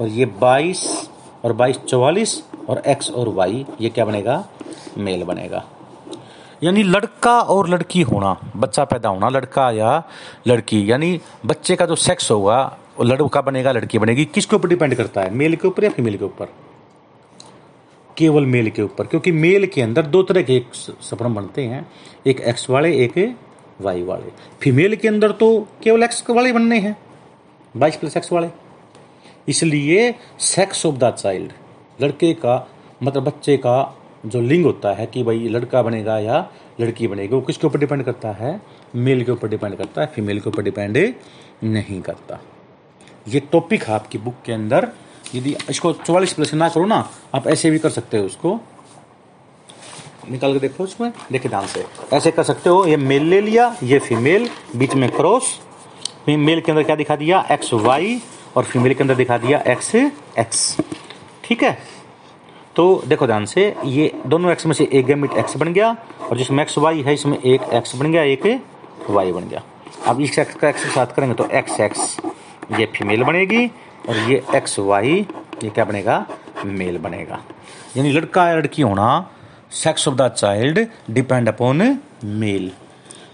[0.00, 1.10] और ये बाईस
[1.44, 4.44] और बाईस चवालीस और एक्स और वाई ये क्या बनेगा?
[4.98, 5.64] मेल बनेगा।
[6.62, 10.02] यानी लड़का और लड़की होना, बच्चा पैदा होना, लड़का या
[10.46, 15.20] लड़की, यानी बच्चे का जो सेक्स होगा लड़का बनेगा, लड़की बनेगी, किसके ऊपर डिपेंड करता
[15.20, 15.34] है?
[15.34, 16.48] मेल के ऊपर या फीमेल के ऊपर?
[18.16, 21.86] केवल मेल के ऊपर, क्योंकि मेल के अंदर दो तरह के एक सपरम बनते हैं,
[22.26, 23.36] एक एक्स वाले, एक
[23.80, 26.96] वाई वाले। फीमेल के अंदर तो केवल एक्स वाले बनने हैं
[27.76, 28.48] बाईस प्लस एक्स वाले।
[29.48, 31.52] इसलिए सेक्स ऑफ़ द चाइल्ड
[32.00, 32.66] लड़के का
[33.02, 33.76] मतलब बच्चे का
[34.26, 38.02] जो लिंग होता है कि भाई लड़का बनेगा या लड़की बनेगी, वो किसके ऊपर डिपेंड
[38.02, 38.60] करता है?
[38.94, 41.14] मेल के ऊपर डिपेंड करता है, फीमेल के ऊपर डिपेंड
[41.64, 42.40] नहीं करता।
[43.28, 44.88] ये टॉपिक है आपकी बुक के अंदर।
[45.34, 48.60] यदि इसको चौवालीस प्लस ना करो ना, आप ऐसे भी कर सकते हो उसको।
[50.30, 53.76] निकाल के देखो उसमें, देखिए ध्यान से। ऐसे कर सकते हो, ये मेल ले लिया,
[53.82, 55.60] ये फीमेल बीच में क्रॉस
[56.28, 57.46] मेल के अंदर क्या दिखा दिया?
[57.50, 58.20] एक्स वाई
[58.56, 60.76] और फीमेल के अंदर दिखा दिया एक्स एक्स
[61.44, 61.78] ठीक है?
[62.76, 65.90] तो देखो ध्यान से, ये दोनों एक्स में से एक गैमिट एक्स बन गया
[66.22, 68.60] और जिसमें एक्स वाई है, इसमें एक एक्स बन गया, एक
[69.10, 69.62] वाई बन गया।
[70.06, 72.16] अब इस एक्स का एक्स के साथ करेंगे तो एक्स एक्स
[72.78, 73.66] ये फीमेल बनेगी
[74.08, 75.14] और ये एक्स वाई
[75.62, 76.26] ये क्या बनेगा?
[76.66, 77.38] मेल बनेगा।
[77.96, 79.08] यानी लड़का या लड़की होना
[79.74, 82.70] sex of the child depend upon male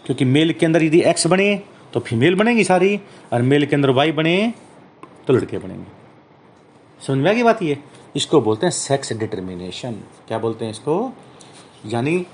[0.07, 1.55] क्योंकि मेल के अंदर यदि एक्स बने
[1.93, 3.01] तो फीमेल बनेगी सारी,
[3.33, 4.53] और मेल के अंदर वाई बने
[5.27, 5.91] तो लड़के बनेंगे।
[7.01, 7.79] समझ में आ गई बात ये?
[8.15, 9.93] इसको बोलते हैं सेक्स डिटर्मिनेशन
[10.29, 11.13] क्या बोलते हैं इसको?
[11.87, 12.27] यानी,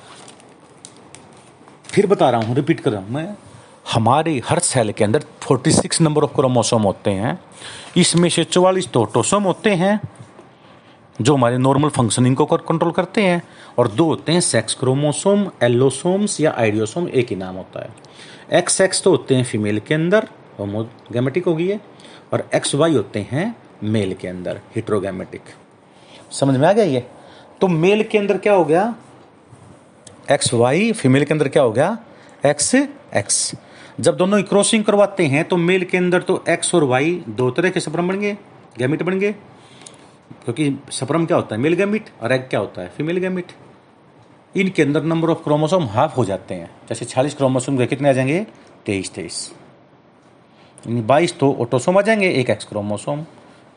[1.84, 3.34] फिर बता रहा हूँ रिपीट कर रहा हूँ मैं।
[3.92, 7.38] हमारे हर सेल के अंदर 46 नंबर ऑफ़ क्रोमोसोम होते हैं।
[7.96, 10.00] इसमें से चौवालीस तो ऑटोसोम होते हैं,
[11.20, 13.42] जो हमारे नॉर्मल फंक्शनिंग को कंट्रोल करते हैं।
[13.78, 18.80] और दो होते हैं सेक्स क्रोमोसोम एलोसोम्स या आइडियोसोम एक ही नाम होता है। एक्स
[18.80, 21.80] एक्स तो होते हैं फीमेल के अंदर होमोगेमेटिक होगी है।
[22.32, 25.42] और एक्स वाई होते हैं मेल के अंदर हिट्रोगेमेटिक
[26.30, 27.06] समझ में आ गया ये?
[27.60, 28.94] तो मेल के अंदर क्या हो गया?
[30.32, 31.96] एक्स वाई फीमेल के अंदर क्या हो गया?
[32.46, 33.52] एक्स एक्स
[34.00, 37.70] जब दोनों क्रॉसिंग करवाते हैं तो मेल के अंदर तो एक्स और वाई दो तरह
[37.70, 38.36] के सप्रम बन गए।
[38.78, 39.32] गैमिट बन गए।
[40.44, 41.60] क्योंकि सप्रम क्या होता है?
[41.60, 42.88] मेल गैमिट और एग क्या होता है?
[42.88, 43.52] फीमेल गैमिट
[44.56, 48.12] इनके अंदर नंबर ऑफ़ क्रोमोसोम हाफ़ हो जाते हैं। जैसे छियालीस क्रोमोसोम के कितने आ
[48.12, 48.46] जाएँगे?
[48.86, 49.52] तेईस तेईस।
[50.86, 53.24] यानी बाईस तो ऑटोसोम आ जाएँगे, एक एक्स क्रोमोसोम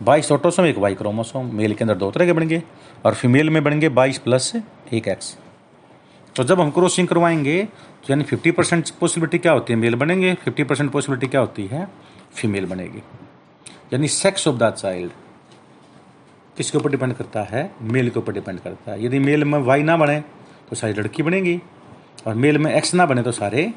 [0.01, 2.61] बाईस ऑटोसोम एक वाई क्रोमोसोम मेल के अंदर दो तरह के बनेंगे
[3.05, 4.51] और फीमेल में बनेंगे बाईस प्लस
[4.93, 5.37] एक एक्स।
[6.35, 9.79] तो जब हम क्रॉसिंग करवाएँगे तो यानी फिफ्टी परसेंट पॉसिबिलिटी क्या होती है?
[9.79, 11.87] मेल बनेंगे। फिफ्टी परसेंट पॉसिबिलिटी क्या होती है?
[12.33, 13.03] फीमेल बनेगी।
[13.93, 15.11] यानी सेक्स ऑफ़ द चाइल्ड
[16.57, 17.71] किसके ऊपर डिपेंड करता है?
[17.81, 20.19] मेल के ऊपर डिपेंड करता है। यदि मेल में वाई ना बने
[20.69, 21.59] तो सारी लड़की बनेगी।
[22.27, 23.71] और मेल में एक्स ना बने तो सारे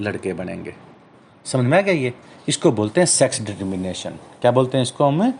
[0.00, 0.74] लड़के बनेंगे।
[1.46, 2.12] समझ में आ गया ये?
[2.48, 5.32] इसको बोलते हैं सेक्स डिटर्मिनेशन क्या बोलते हैं इसको हमें?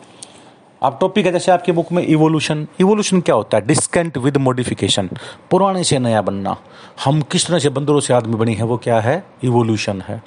[0.82, 3.66] आप टॉपिक है जैसे आपकी बुक में इवोल्यूशन इवोल्यूशन क्या होता है?
[3.66, 5.10] डिस्केंट विद मॉडिफिकेशन
[5.50, 6.56] पुराने से नया बनना।
[7.04, 9.24] हम किस तरह से बंदरों से आदमी बनी है, वो क्या है?
[9.44, 10.22] इवोल्यूशन है।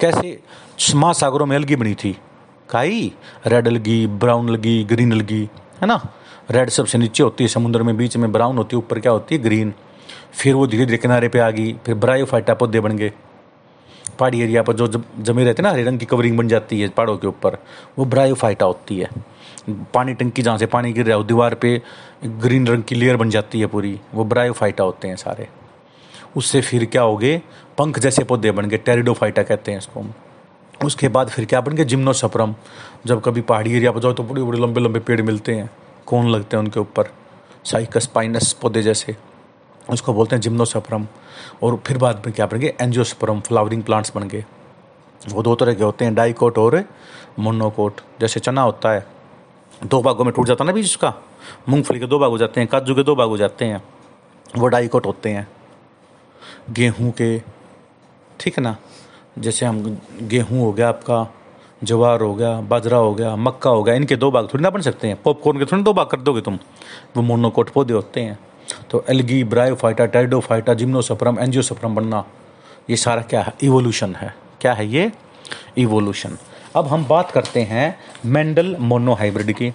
[0.00, 0.40] कैसे?
[0.94, 2.18] महासागरों में अलगी बनी थी।
[2.70, 3.12] काई?
[3.46, 5.48] Red algae brown algae green algae
[5.80, 6.08] है ना?
[6.50, 9.34] रेड सबसे नीचे होती है, समुद्र में बीच में ब्राउन होती है, ऊपर क्या होती
[9.34, 9.42] है?
[9.42, 9.74] ग्रीन
[10.32, 13.12] फिर वो धीरे धीरे किनारे पे आ गई, फिर ब्रायोफाइटा पौधे बन गए।
[14.18, 14.86] पहाड़ी एरिया पर जो
[15.20, 17.58] जमे रहते हैं ना, हरे रंग की कवरिंग बन जाती है पहाड़ों के ऊपर,
[17.98, 19.37] वो ब्रायोफाइटा होती है।
[19.94, 21.80] पानी टंकी जहाँ से पानी गिर रहा है दीवार पे
[22.24, 25.48] ग्रीन रंग की लेयर बन जाती है पूरी। वो ब्रायोफाइटा होते हैं सारे।
[26.36, 27.40] उससे फिर क्या हो गए
[27.78, 30.12] पंख जैसे पौधे बन गए टेरिडोफाइटा कहते हैं इसको हम।
[30.84, 32.54] उसके बाद फिर क्या बन गए जिम्नोसपरम।
[33.06, 35.70] जब कभी पहाड़ी एरिया पर जाओ तो बड़े बड़े लंबे लंबे पेड़ मिलते हैं।
[36.06, 37.10] कौन लगते हैं उनके ऊपर?
[37.64, 39.16] साइकस पाइनस पौधे जैसे।
[39.90, 41.06] उसको बोलते हैं जिम्नोसपरम।
[41.62, 44.44] और फिर बाद में क्या बन गए एंजियोस्परम, फ्लावरिंग प्लांट्स बन गए।
[45.28, 46.84] वो दो तरह के होते हैं, डाइकोट और
[47.38, 49.06] मोनोकोट। जैसे चना होता है
[49.84, 51.12] दो भागों में टूट जाता ना बीज उसका
[51.68, 53.82] मूंगफली के दो भाग हो जाते हैं, काजू के दो भाग हो जाते हैं
[54.56, 55.46] वो डाइकोट होते हैं,
[56.70, 57.38] गेहूँ के,
[58.40, 58.76] ठीक है ना?
[59.38, 61.26] जैसे हम गेहूँ हो गया आपका,
[61.84, 64.80] जवार हो गया, बाजरा हो गया, मक्का हो गया, इनके दो भाग थोड़ी ना बन
[64.80, 66.58] सकते हैं। पॉपकॉर्न के थोड़ी दो भाग कर दोगे तुम,
[67.16, 68.38] वो मोनोकोट पौधे होते हैं।
[68.90, 72.24] तो algae, bryophyta, pteridophyta, gymnosperm, angiosperm बनना,
[72.90, 73.52] ये सारा क्या है?
[73.62, 75.10] इवोल्यूशन है। क्या है ये?
[75.78, 76.36] इवोल्यूशन।
[76.76, 79.72] अब हम बात करते हैं मेंडल मोनोहाइब्रिड की।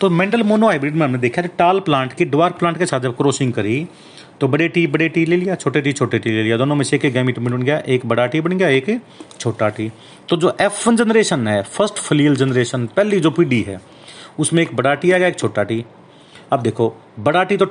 [0.00, 3.52] तो मेंडल मोनोहाइब्रिड में हमने देखा टाल प्लांट की डवार प्लांट के साथ जब क्रॉसिंग
[3.52, 3.86] करी
[4.40, 6.84] तो बड़े टी बड़े टी ले लिया, छोटे टी छोटे टी ले लिया। दोनों में
[6.84, 9.00] से एक गैमिट बन गया, एक बड़ा टी बन गया, एक
[9.40, 9.90] छोटा टी।
[10.28, 13.80] तो जो एफ़ वन जनरेशन है फ़र्स्ट फलील जनरेशन पहली जो पीढ़ी है,
[14.38, 15.84] उसमें एक बड़ा टी आ गया, एक छोटा टी।
[16.52, 17.66] अब देखो, बड़ा टी तो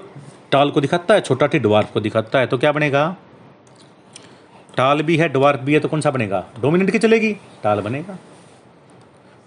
[0.52, 3.16] टाल को दिखाता है, छोटा टी डवार्फ को दिखाता है तो क्या बनेगा?
[4.78, 6.46] टाल भी है, डवार्फ भी है तो कौन सा बनेगा?
[6.62, 8.18] डोमिनेंट की चलेगी, टाल बनेगा।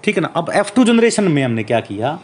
[0.03, 0.29] ठीक है ना?
[0.37, 2.19] अब एफ़ टू जनरेशन में हमने क्या किया?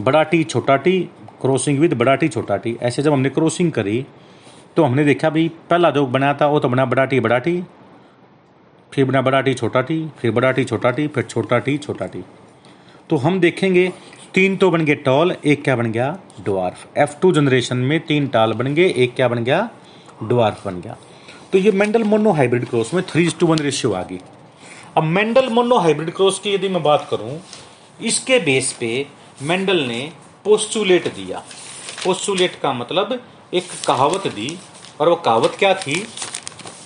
[0.00, 0.98] बड़ा टी छोटा टी
[1.40, 4.04] क्रॉसिंग विद बड़ा टी छोटा टी ऐसे जब हमने क्रॉसिंग करी
[4.76, 7.62] तो हमने देखा भाई, पहला जो बनाया था, वो तो बना बड़ा टी बड़ा टी
[8.92, 12.06] फिर बना बड़ा टी छोटा टी फिर बड़ा टी छोटा टी फिर छोटा टी छोटा
[12.06, 12.22] टी
[13.10, 13.92] तो हम देखेंगे,
[14.34, 16.16] तीन तो बन गए टॉल एक क्या बन गया?
[16.46, 19.68] डवार्फ एफ़ टू जनरेशन में तीन टाल बन गए, एक क्या बन गया?
[20.22, 20.96] डवार्फ बन गया।
[21.52, 24.20] तो ये मेंडल मोनो हाइब्रिड क्रॉस में थ्री टू वन रेशियो आ गई।
[24.96, 27.38] अब मेंडल मोनो हाइब्रिड क्रॉस की यदि मैं बात करूँ,
[28.00, 29.06] इसके बेस पे
[29.42, 30.00] मेंडल ने
[30.44, 31.38] पोस्टुलेट दिया।
[32.04, 33.18] पोस्टुलेट का मतलब
[33.54, 34.58] एक कहावत दी,
[35.00, 35.94] और वो कहावत क्या थी?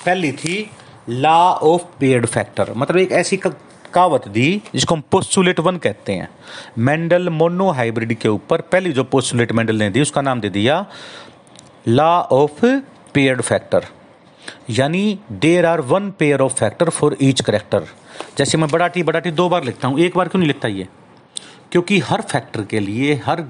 [0.05, 0.71] पहली थी
[1.09, 6.29] लॉ ऑफ़ पेड फैक्टर मतलब एक ऐसी कहावत दी, जिसको हम पोस्टुलेट वन कहते हैं।
[6.79, 10.85] मेंडल मोनो हाइब्रिड के ऊपर पहली जो पोस्टुलेट मेंडल ने दी, उसका नाम दे दिया
[11.89, 12.65] लॉ ऑफ़
[13.15, 13.87] पेड फैक्टर
[14.71, 17.87] यानी there are one pair of factor for each character
[18.39, 20.69] जैसे मैं बड़ा टी बड़ा टी दो बार लिखता हूँ, एक बार क्यों नहीं लिखता
[20.69, 20.87] ये?
[21.73, 23.45] क्योंकि हर फैक्टर के लिए, हर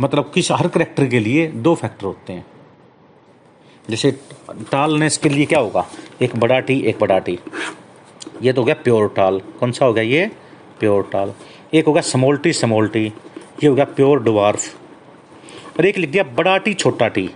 [0.00, 2.46] मतलब किस, हर करेक्टर के लिए दो फैक्टर होते हैं।
[3.90, 4.10] जैसे
[4.70, 5.86] टालनेस के लिए क्या होगा?
[6.22, 7.38] एक बड़ा टी, एक बड़ा टी।
[8.42, 10.30] ये तो हो गया प्योर टाल कौन सा हो गया ये?
[10.80, 11.32] प्योर टाल
[11.74, 16.10] एक हो गया स्मॉल टी स्मॉल टी। ये हो गया प्योर डवार्फ और एक लिख
[16.10, 17.30] दिया बड़ा टी, छोटा टी।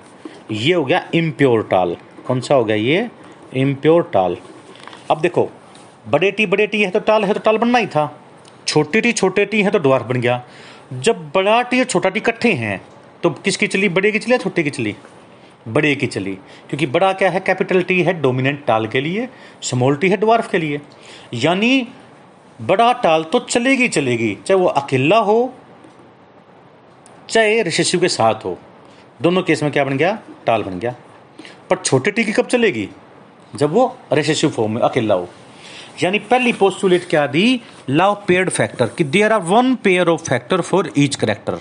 [0.52, 3.08] ये हो गया इम्प्योर टाल कौन सा हो गया ये?
[3.56, 4.36] इम्प्योर टाल
[5.10, 5.48] अब देखो,
[6.08, 8.12] बड़े टी बड़े टी है तो टाल है तो टाल बनना ही था।
[8.66, 10.42] छोटे टी छोटे टी है तो डवार्फ बन गया।
[10.92, 12.80] जब बड़ा टी और छोटा टी इकट्ठे हैं
[13.22, 13.88] तो किसकी चली?
[13.88, 14.94] बड़े की चली या छोटे की चली?
[15.68, 16.34] बड़े की चली।
[16.68, 17.40] क्योंकि बड़ा क्या है?
[17.40, 19.28] कैपिटल टी है डोमिनेंट टाल के लिए
[19.62, 20.80] स्मॉल टी है डवार्फ के लिए।
[21.34, 21.88] यानी
[22.62, 25.52] बड़ा टाल तो चलेगी चलेगी, चाहे वो अकेला हो,
[27.28, 28.56] चाहे रिसेसिव के साथ हो।
[29.22, 30.18] दोनों केस में क्या बन गया?
[30.46, 30.94] टाल बन गया।
[31.70, 32.88] पर छोटे टी की कब चलेगी?
[33.56, 35.28] जब वो रिसेसिव फॉर्म में अकेला हो।
[36.02, 37.60] यानी पहली पोस्टुलेट क्या दी?
[37.90, 41.58] लव पेयर्ड फैक्टर कि there are one pair of factor for each character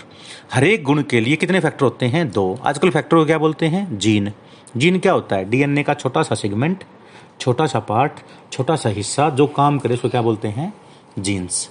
[0.53, 2.29] हर एक गुण के लिए कितने फैक्टर होते हैं?
[2.31, 3.97] दो। आजकल फैक्टर को क्या बोलते हैं?
[3.97, 4.31] जीन
[4.77, 5.49] जीन क्या होता है?
[5.49, 6.83] डीएनए का छोटा सा सेगमेंट
[7.39, 8.19] छोटा सा पार्ट
[8.51, 10.73] छोटा सा हिस्सा जो काम करे, उसको क्या बोलते हैं?
[11.19, 11.69] जीन्स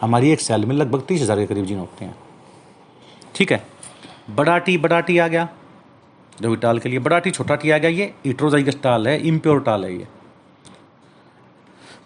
[0.00, 2.14] हमारी एक सेल में लगभग तीस हज़ार के करीब जीन होते हैं।
[3.34, 3.62] ठीक है?
[4.30, 5.48] बड़ा टी बड़ा टी आ गया।
[6.40, 9.84] टाल के लिए बड़ा टी, छोटा टी आ गया, ये इट्रोजाइगस टाल है, इम्प्योर टाल
[9.84, 10.06] है ये।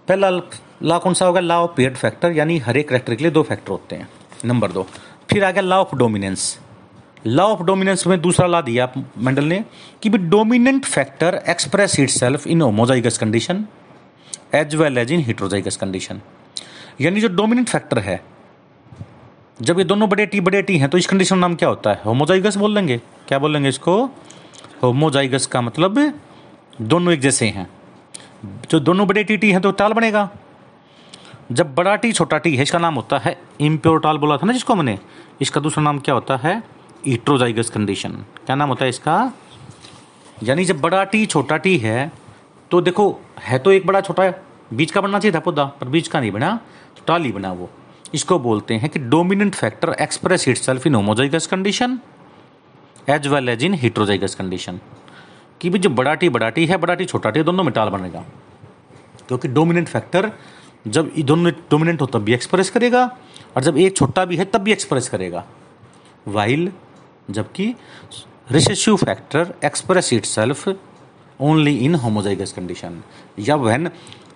[0.09, 0.31] पहला
[0.83, 1.41] ला कौन सा होगा?
[1.41, 4.09] ला ऑफ़ पेड फैक्टर, यानी हर एक करेक्टर के लिए दो फैक्टर होते हैं,
[4.45, 4.87] नंबर दो।
[5.31, 6.59] फिर आ गया law of dominance.
[7.27, 9.65] Law of dominance में दूसरा ला दिया मंडल ने,
[10.03, 13.65] कि भी dominant factor express itself in homozygous condition,
[14.55, 16.21] as well as in heterozygous condition.
[17.01, 18.21] यानी जो डोमिनेंट फैक्टर है
[19.63, 22.01] जब ये दोनों बड़े टी बड़े टी हैं तो इस कंडीशन नाम क्या होता है?
[22.05, 22.97] होमोजाइगस बोल लेंगे
[23.29, 23.95] क्या बोल लेंगे इसको?
[24.83, 25.99] होमोजाइगस का मतलब
[26.81, 27.69] दोनों एक जैसे हैं।
[28.71, 30.29] जो दोनों बड़े टी टी हैं तो टाल बनेगा।
[31.53, 34.53] जब बड़ा टी, छोटा टी है, इसका नाम होता है इम्प्योर टाल बोला था ना
[34.53, 34.99] जिसको मैंने
[35.41, 36.63] इसका दूसरा नाम क्या होता है?
[37.07, 38.13] इट्रोजाइगस कंडीशन
[38.47, 39.33] क्या नाम होता है इसका?
[40.43, 42.11] यानी जब बड़ा टी, छोटा टी है
[42.71, 44.33] तो देखो, है तो एक बड़ा, छोटा,
[44.75, 46.55] बीच का बनना चाहिए था पौधा, पर बीच का नहीं बना
[46.97, 47.71] तो टाल ही बना वो।
[48.15, 51.99] इसको बोलते हैं कि dominant factor express itself in homozygous condition
[53.11, 54.81] as well as in heterozygous condition
[55.61, 57.89] कि भी जो बड़ा टी बड़ा टी है बड़ा टी छोटा टी दोनों में टाल
[57.89, 58.25] बनेगा।
[59.29, 60.31] क्योंकि डोमिनेंट फैक्टर
[60.87, 63.05] जब दोनों डोमिनेंट हो तब भी एक्सप्रेस करेगा
[63.57, 65.45] और जब एक छोटा भी है तब भी एक्सप्रेस करेगा।
[66.29, 66.73] वाइल
[67.31, 67.75] जबकि
[68.53, 70.69] recessive factor express itself
[71.41, 73.03] only in homozygous condition
[73.39, 73.89] या when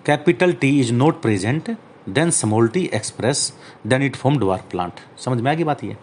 [0.07, 1.77] capital T is not present
[2.09, 3.53] then small T express
[3.87, 5.97] then it form dwarf plant समझ में आगे बात ये?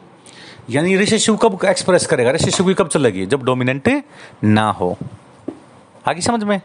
[0.70, 2.32] यानी रिसेसिव कब एक्सप्रेस करेगा?
[2.32, 3.26] रिसेसिव की कब चलेगी?
[3.26, 4.04] जब डोमिनेंट
[4.44, 4.98] ना हो।
[6.08, 6.62] आगे समझ में?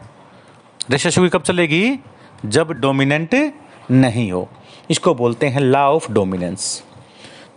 [0.89, 1.99] रिसेसिव की कब चलेगी?
[2.45, 3.35] जब डोमिनेंट
[3.91, 4.47] नहीं हो।
[4.89, 6.83] इसको बोलते हैं लॉ ऑफ़ डोमिनेंस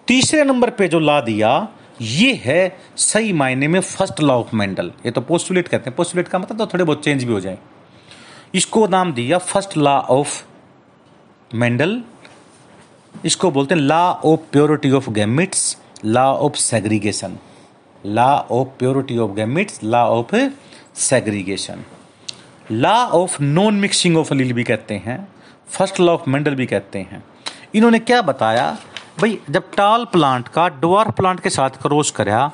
[0.08, 1.68] तीसरे नंबर पे जो ला दिया,
[2.00, 6.28] ये है सही मायने में फ़र्स्ट लॉ ऑफ़ मेंडल ये तो पोस्टुलेट कहते हैं। पोस्टुलेट
[6.28, 7.58] का मतलब तो थोड़े बहुत चेंज भी हो जाए।
[8.54, 10.42] इसको नाम दिया फ़र्स्ट लॉ ऑफ़
[11.54, 12.00] मेंडल,
[13.24, 17.36] इसको बोलते हैं law of purity of gametes law of segregation
[18.04, 20.34] law of purity of gametes law of
[21.00, 21.84] segregation
[22.72, 25.18] law of non mixing of allele भी कहते हैं
[25.68, 27.22] फ़र्स्ट लॉ ऑफ़ मेंडल भी कहते हैं।
[27.74, 28.66] इन्होंने क्या बताया?
[29.20, 32.50] भाई, जब टाल प्लांट का डोर प्लांट के साथ क्रॉस कराया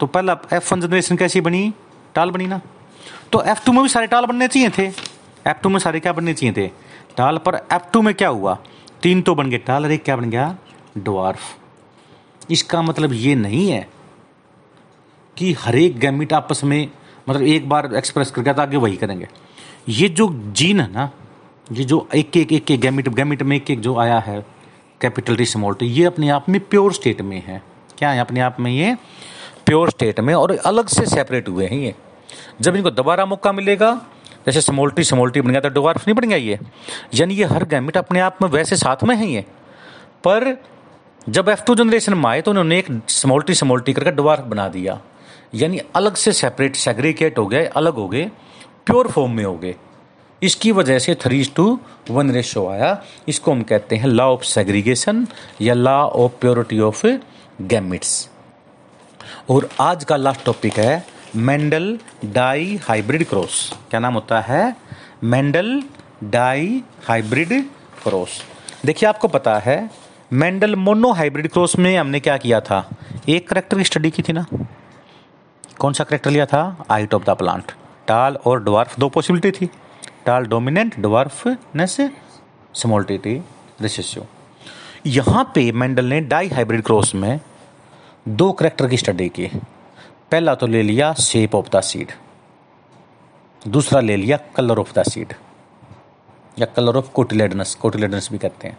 [0.00, 1.72] तो पहला एफ़ वन जनरेशन कैसी बनी?
[2.14, 2.60] टाल बनी ना।
[3.32, 6.12] तो एफ़ टू में भी सारे टाल बनने चाहिए थे। एफ़ टू में सारे क्या
[6.12, 6.70] बनने चाहिए थे?
[7.18, 8.58] टाल पर एफ़ टू में क्या हुआ?
[9.02, 10.56] तीन तो बन गए टाल, और एक क्या बन गया?
[10.98, 13.86] डवार्फ इसका मतलब ये नहीं है
[15.36, 16.90] कि हर एक गैमिट आपस में
[17.28, 19.28] मतलब एक बार एक्सप्रेस करके तो आगे वही करेंगे।
[19.88, 21.10] ये जो जीन है ना,
[21.72, 24.40] ये जो एक एक एक एक गैमिट गैमिट में एक एक जो आया है
[25.00, 27.62] कैपिटल टी स्मॉल टी ये अपने आप में प्योर स्टेट में है।
[27.98, 28.96] क्या है अपने आप में ये?
[29.66, 31.94] प्योर स्टेट में, और अलग से सेपरेट हुए हैं ये।
[32.60, 33.90] जब इनको दोबारा मौका मिलेगा
[34.48, 36.58] जैसे स्मॉल टी स्मॉल टी बन गया तो डोवार्फ नहीं बन गया ये।
[37.14, 39.44] यानी ये हर गैमिट अपने आप में वैसे साथ में है ये।
[40.24, 40.56] पर
[41.28, 45.00] जब एफ़ टू जनरेशन में आए तो उन्होंने एक समोल्टी समोल्टी करके डोवार्फ बना दिया।
[45.54, 48.24] यानी अलग से सेपरेट सेग्रीकेट हो गए, अलग हो गए
[48.86, 49.74] प्योर फॉर्म में हो गए।
[50.42, 51.78] इसकी वजह से थ्री टू
[52.10, 52.90] वन रेशो आया।
[53.28, 55.26] इसको हम कहते हैं लॉ ऑफ़ सेग्रीगेशन
[55.60, 57.06] या law of purity of
[57.62, 58.28] gametes
[59.50, 61.04] और आज का लास्ट टॉपिक है
[61.38, 64.76] मेंडल डाई हाइब्रिड क्रॉस। क्या नाम होता है?
[65.24, 65.82] Mendel
[67.08, 67.48] dihybrid
[68.02, 68.42] cross.
[68.86, 69.90] देखिए, आपको पता है,
[70.32, 72.88] मेंडल मोनो हाइब्रिड क्रॉस में हमने क्या किया था?
[73.28, 74.46] एक करेक्टर की स्टडी की थी ना।
[75.78, 76.84] कौन सा करेक्टर लिया था?
[76.90, 77.72] आइट ऑफ़ द प्लांट
[78.06, 79.70] टाल और डवार्फ दो पॉसिबिलिटी थी।
[80.26, 81.96] टाल डोमिनेंट डवार्फनेस
[82.74, 83.42] स्मॉल्टिटी
[83.82, 84.26] रिसेसिव
[85.06, 87.40] यहाँ पे मेंडल ने डाई हाइब्रिड क्रॉस में
[88.28, 89.50] दो करेक्टर की स्टडी की।
[90.32, 92.10] पहला तो ले लिया शेप ऑफ़ द सीड
[93.62, 95.32] दूसरा ले लिया कलर ऑफ़ द सीड
[96.58, 98.78] या कलर ऑफ़ कोटिलेडनस कोटिलेडनस भी कहते हैं।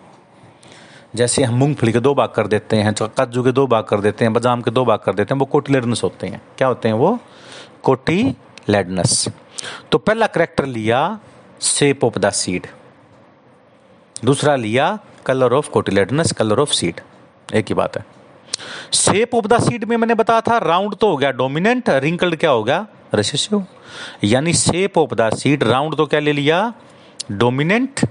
[1.15, 4.25] जैसे हम मूंगफली के दो भाग कर देते हैं काजू के दो भाग कर देते
[4.25, 6.95] हैं, बादाम के दो भाग कर देते हैं, वो कोटिलेडनस होते हैं। क्या होते हैं
[6.95, 7.17] वो?
[7.83, 9.27] कोटिलेडनस
[9.91, 11.19] तो पहला करेक्टर लिया
[11.61, 12.67] शेप ऑफ़ द सीड
[14.25, 17.01] दूसरा लिया colour of cotyledons colour of seed
[17.55, 18.05] एक ही बात है।
[18.93, 22.49] शेप ऑफ़ द सीड में मैंने बताया था राउंड तो हो गया डोमिनेंट रिंकल्ड क्या
[22.51, 22.85] हो गया?
[23.13, 23.65] रेसेसिव
[24.23, 26.73] यानी shape of the seed round तो क्या ले लिया?
[27.31, 28.07] डोमिनेंट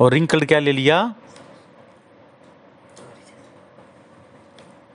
[0.00, 1.14] और रिंकल्ड क्या ले लिया?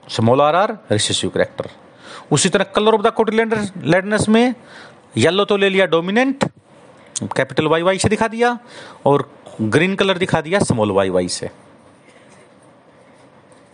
[0.08, 1.68] Small R R recessive character
[2.32, 4.54] उसी तरह कलर ऑफ़ द कोटिलेडनस में
[5.16, 6.44] येलो तो ले लिया डोमिनेंट
[7.36, 8.58] कैपिटल वाई वाई से दिखा दिया
[9.06, 9.30] और
[9.60, 11.50] ग्रीन कलर दिखा दिया स्मॉल वाई वाई से।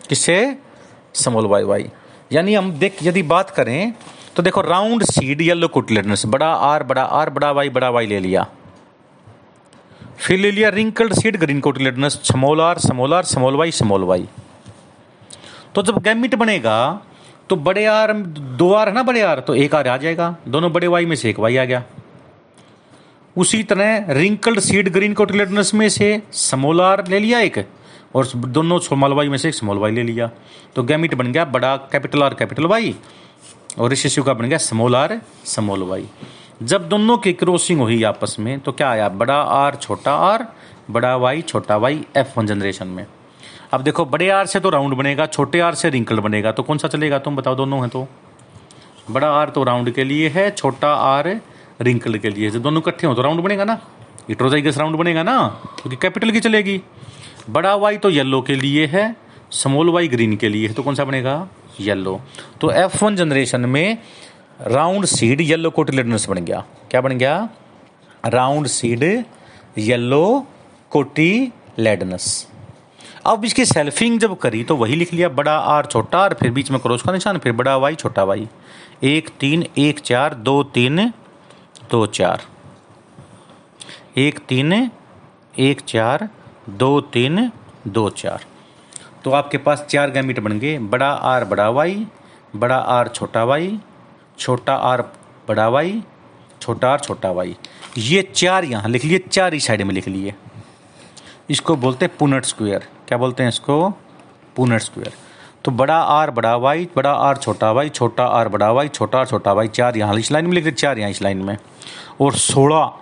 [0.09, 0.37] किससे?
[1.15, 1.91] Small Y Y.
[2.33, 3.93] यानी हम देख, यदि बात करें
[4.37, 8.19] तो देखो, राउंड सीड येलो कोटिलेडनस बड़ा आर बड़ा आर, बड़ा वाई बड़ा वाई ले
[8.21, 8.47] लिया।
[10.19, 14.29] फिर ले लिया wrinkled seed green cotyledons small R small R, small Y small Y.
[15.75, 16.79] तो जब गैमिट बनेगा
[17.51, 20.73] तो बड़े आर, दो आर है ना बड़े आर तो एक आर आ जाएगा। दोनों
[20.73, 21.83] बड़े वाई में से एक वाई आ गया।
[23.37, 27.59] उसी तरह रिंकल्ड सीड ग्रीन कोटिलेडनस में से स्मॉल आर ले लिया एक।
[28.15, 30.31] और दोनों स्मॉल वाई में से एक स्मॉल वाई ले लिया।
[30.77, 32.95] तो गैमिट बन गया बड़ा कैपिटल आर कैपिटल वाई,
[33.79, 36.07] और रिसेसिव का बन गया स्मॉल आर स्मॉल वाई।
[36.63, 39.09] जब दोनों की क्रॉसिंग हुई आपस में तो क्या आया?
[39.09, 40.47] बड़ा आर छोटा आर,
[40.91, 43.07] बड़ा वाई छोटा वाई एफ़ वन जनरेशन में।
[43.73, 46.79] अब देखो, बड़े आर से तो राउंड बनेगा, छोटे आर से रिंकल बनेगा तो कौन
[46.79, 47.19] सा चलेगा?
[47.19, 48.07] तुम बताओ, दोनों हैं तो।
[49.11, 51.29] बड़ा आर तो राउंड के लिए है, छोटा आर
[51.81, 53.79] रिंकल के लिए जब दोनों इकट्ठे हो तो राउंड बनेगा ना?
[54.31, 55.47] इट्रोजाइगस राउंड बनेगा ना?
[55.77, 56.81] क्योंकि कैपिटल की चलेगी।
[57.51, 59.05] बड़ा वाई तो येलो के लिए है
[59.53, 61.49] स्मॉल वाई ग्रीन के लिए है तो कौन सा बनेगा?
[61.81, 62.21] येलो
[62.61, 63.99] तो एफ़ वन जनरेशन में
[64.61, 67.49] राउंड सीड येलो कोटिलेडनस बन गया। क्या बन गया?
[68.25, 69.03] राउंड सीड
[69.79, 70.47] येलो
[70.91, 72.47] कोटिलेडनस
[73.27, 76.71] अब इसकी सेल्फिंग जब करी तो वही लिख लिया, बड़ा आर छोटा आर फिर बीच
[76.71, 78.49] में क्रॉस का निशान, फिर बड़ा वाई छोटा वाई
[79.03, 81.09] एक, तीन, एक, चार, दो, तीन,
[81.91, 82.43] दो, चार.
[84.17, 84.73] एक, तीन,
[85.59, 86.29] एक, चार
[86.71, 87.51] दो तीन,
[87.89, 88.45] दो चार।
[89.25, 92.07] तो आपके पास चार गैमिट बन गए। बड़ा आर, बड़ा वाई,
[92.57, 93.81] बड़ा आर, छोटा वाई,
[94.39, 95.03] छोटा आर,
[95.49, 96.03] बड़ा वाई,
[96.61, 97.57] छोटा आर, छोटा वाई।
[97.99, 100.35] ये चार यहाँ लिख लिए, चार ही साइड में लिख लिए।
[101.51, 103.91] इसको बोलते हैं पुनट स्क्वायर। क्या बोलते हैं इसको?
[104.57, 105.13] Punnett square.
[105.65, 109.27] तो बड़ा आर, बड़ा वाई, बड़ा आर, छोटा वाई, छोटा आर, बड़ा वाई, छोटा आर,
[109.27, 111.57] छोटा वाई, चार यहाँ इस लाइन में लिख दिए चार यहाँ इस लाइन में।
[112.21, 112.93] और सोलह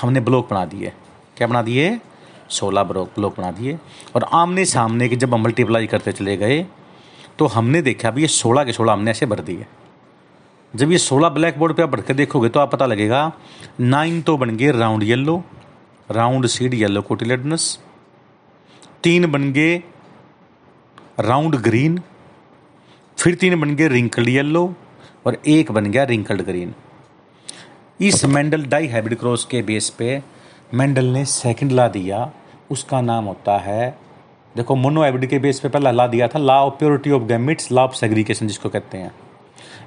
[0.00, 0.92] हमने ब्लॉक बना दिए।
[1.36, 2.00] क्या बना दिए?
[2.50, 3.78] सोलह ब्लॉक बना दिए।
[4.14, 6.64] और आमने सामने के जब हम मल्टीप्लाई करते चले गए
[7.38, 9.66] तो हमने देखा अभी ये सोलह के सोलह हमने ऐसे भर दिए।
[10.74, 13.20] जब ये सोलह ब्लैक बोर्ड पर आप भर के देखोगे तो आप पता लगेगा
[13.80, 15.42] नाइन तो बन गए round yellow
[16.10, 17.78] round seed yellow cotyledons
[19.02, 19.76] तीन बन गए
[21.20, 22.00] राउंड ग्रीन
[23.18, 24.64] फिर तीन बन गए रिंकल्ड येलो
[25.26, 26.74] और एक बन गया रिंकल्ड ग्रीन
[28.00, 30.22] इस मेंडल डाई हाइब्रिड क्रॉस के बेस पे
[30.74, 32.18] मेंडल ने सेकंड ला दिया।
[32.70, 33.90] उसका नाम होता है,
[34.54, 37.70] देखो मोनो हाइब्रिड के बेस पे पहला ला दिया था, law of purity of gametes
[37.72, 39.12] law of segregation जिसको कहते हैं।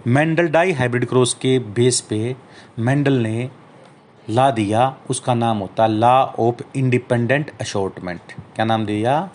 [0.07, 2.35] मेंडल डाई हाइब्रिड क्रॉस के बेस पे
[2.79, 3.49] मेंडल ने
[4.27, 9.29] ला दिया, उसका नाम होता है लॉ ऑफ़ इंडिपेंडेंट अशोर्टमेंट क्या नाम दिया?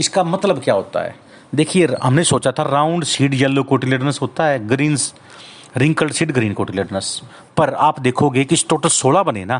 [0.00, 1.14] इसका मतलब क्या होता है?
[1.54, 4.96] देखिए, हमने सोचा था राउंड सीड येलो कोटिलेडनस होता है green
[5.76, 7.20] wrinkled seed green cotyledons
[7.56, 9.58] पर आप देखोगे कि टोटल सोलह बने ना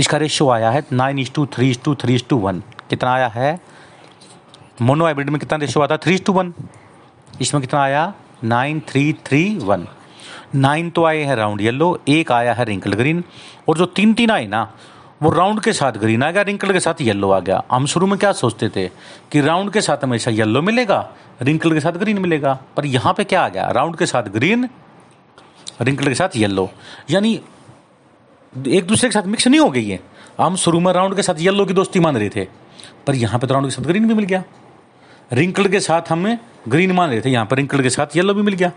[0.00, 3.12] इसका रेशियो आया है nine is to three is to three is to one कितना
[3.12, 3.60] आया है?
[4.82, 6.00] मोनो हाइब्रिड में कितना रेशियो आता है?
[6.02, 6.52] थ्री टू वन
[7.40, 8.12] इसमें कितना आया?
[8.44, 9.86] Nine three three one
[10.54, 13.22] nine तो आए हैं राउंड येलो एक आया है रिंकल ग्रीन
[13.68, 14.62] और जो तीन तीन आए ना,
[15.22, 17.62] वो राउंड के साथ ग्रीन आ गया रिंकल के साथ येलो आ गया.
[17.72, 18.86] हम शुरू में क्या सोचते थे?
[19.32, 21.00] कि राउंड के साथ हमेशा येलो मिलेगा
[21.42, 22.58] रिंकल के साथ ग्रीन मिलेगा.
[22.76, 23.70] पर यहाँ पे क्या आ गया?
[23.70, 24.68] राउंड के साथ ग्रीन
[25.80, 26.70] रिंकल के साथ येलो
[27.10, 27.40] यानी
[28.52, 29.98] एक दूसरे के साथ मिक्स नहीं हो गई है।
[30.38, 32.44] हम शुरू में राउंड के साथ येलो की दोस्ती मान रहे थे,
[33.06, 34.42] पर यहाँ पे तो राउंड के साथ ग्रीन भी मिल गया।
[35.32, 36.38] रिंकल के साथ हमें
[36.68, 38.72] ग्रीन मान रहे थे, यहाँ पर रिंकल के साथ येलो भी मिल गया।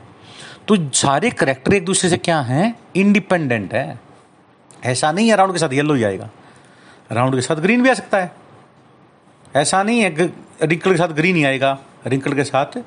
[0.68, 2.76] तो सारे करेक्टर एक दूसरे से क्या हैं?
[2.96, 4.00] इंडिपेंडेंट है।
[4.84, 6.30] ऐसा नहीं है राउंड के साथ येलो ही आएगा।
[7.12, 8.32] राउंड के साथ ग्रीन भी आ सकता है।
[9.56, 10.10] ऐसा नहीं है
[10.64, 12.78] रिंकल के साथ ग्रीन ही आएगा रिंकल के साथ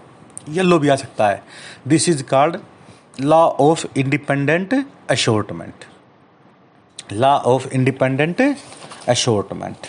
[0.48, 1.42] येलो भी आ सकता है।
[1.88, 2.56] This is called
[3.20, 4.74] law of independent
[5.10, 5.84] assortment
[7.12, 8.42] law of independent
[9.08, 9.86] assortment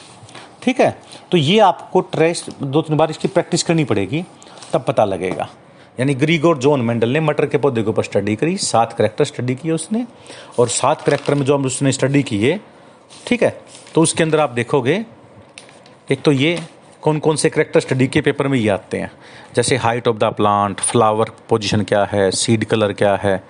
[0.63, 0.97] ठीक है?
[1.31, 4.23] तो ये आपको ट्रेस, दो तीन बार इसकी प्रैक्टिस करनी पड़ेगी,
[4.73, 5.47] तब पता लगेगा।
[5.99, 9.55] यानी ग्रीगोर जॉन मेंडल ने मटर के पौधे के ऊपर स्टडी करी, सात करेक्टर स्टडी
[9.55, 10.05] किए उसने,
[10.59, 12.59] और सात करेक्टर में जो हम उसने स्टडी किए,
[13.27, 13.61] ठीक है?
[13.95, 15.05] तो उसके अंदर आप देखोगे,
[16.11, 16.59] एक तो ये
[17.01, 19.11] कौन कौन से करेक्टर स्टडी के पेपर में ये आते हैं।
[19.55, 23.43] जैसे height of the plant flower position क्या है सीड कलर क्या है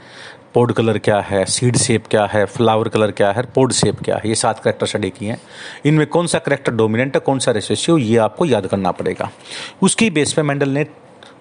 [0.58, 4.16] पोड कलर क्या है, सीड शेप क्या है, फ्लावर कलर क्या है पोड शेप क्या
[4.16, 5.40] है, ये सात करेक्टर स्टडी किए हैं।
[5.86, 9.30] इनमें कौन सा करेक्टर डोमिनेंट है, कौन सा रेसेसिव ये आपको याद करना पड़ेगा।
[9.82, 10.84] उसकी बेस पे मेंडल ने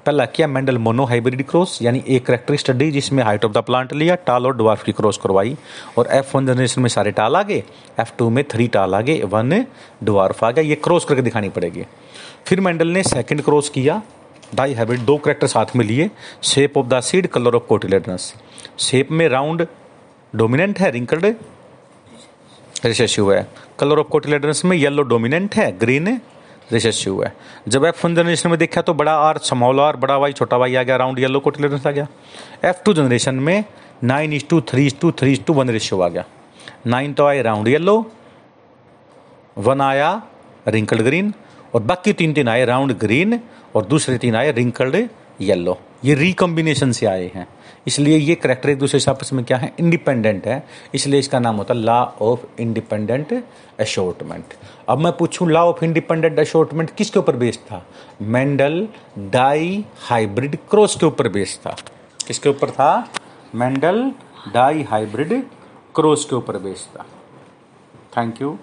[0.07, 3.93] पहला किया मेंडल मोनो हाइब्रिड क्रॉस यानी एक करेक्टर स्टडी जिसमें हाइट ऑफ़ द प्लांट
[3.95, 5.57] लिया टाल और डवार्फ की क्रॉस करवाई,
[5.99, 7.63] और एफ़ वन जनरेशन में सारे टाल आ गए
[8.01, 9.65] एफ़ टू में थ्री टाल आ गए वन
[10.05, 11.87] डवार्फ आ गया, ये क्रॉस करके दिखानी पड़ेगी।
[12.47, 14.01] फिर मेंडल ने सेकंड क्रॉस किया
[14.55, 16.11] डाई हाइब्रिड दो करेक्टर साथ में लिए
[16.45, 18.35] shape of the seed colour of cotyledons
[18.79, 19.67] shape में राउंड
[20.33, 21.35] डोमिनेंट है रिंकल्ड
[22.85, 23.47] रिसेसिव है.
[23.79, 26.09] कलर ऑफ़ कोटिलेडनस में येलो डोमिनेंट है ग्रीन
[26.73, 27.33] रिसेसिव है.
[27.69, 30.75] जब एफ़ वन जनरेशन में देखा तो बड़ा आर स्मॉल आर बड़ा वाई छोटा वाई
[30.75, 32.07] आ गया राउंड येलो कोटिलेडनस आ गया.
[32.65, 33.65] एफ़ टू जनरेशन में
[34.05, 36.25] nine is to three is to three is to one ratio आ गया.
[36.87, 37.99] नाइन तो आए राउंड येलो
[39.59, 40.11] वन आया
[40.69, 41.33] रिंकल्ड ग्रीन
[41.75, 43.41] और बाकी तीन तीन आए राउंड ग्रीन
[43.75, 44.97] और दूसरे तीन आए रिंकल्ड
[45.41, 47.47] येलो ये रिकॉम्बिनेशन से आए हैं.
[47.87, 49.73] इसलिए ये करेक्टर एक दूसरे से आपस में क्या है?
[49.81, 50.63] इंडिपेंडेंट है।
[50.95, 53.33] इसलिए इसका नाम होता है लॉ ऑफ़ इंडिपेंडेंट
[53.81, 54.55] अशोर्टमेंट
[54.89, 57.85] अब मैं पूछूँ लॉ ऑफ़ इंडिपेंडेंट अशोर्टमेंट किसके ऊपर बेस्ड था?
[58.23, 58.87] मेंडल
[59.31, 61.77] डाई हाइब्रिड क्रॉस के ऊपर बेस्ड था।
[62.27, 63.09] किसके ऊपर था?
[63.55, 64.11] मेंडल
[64.53, 65.43] डाई हाइब्रिड
[65.95, 67.07] क्रॉस के ऊपर बेस्ड था।
[68.17, 68.59] Thank you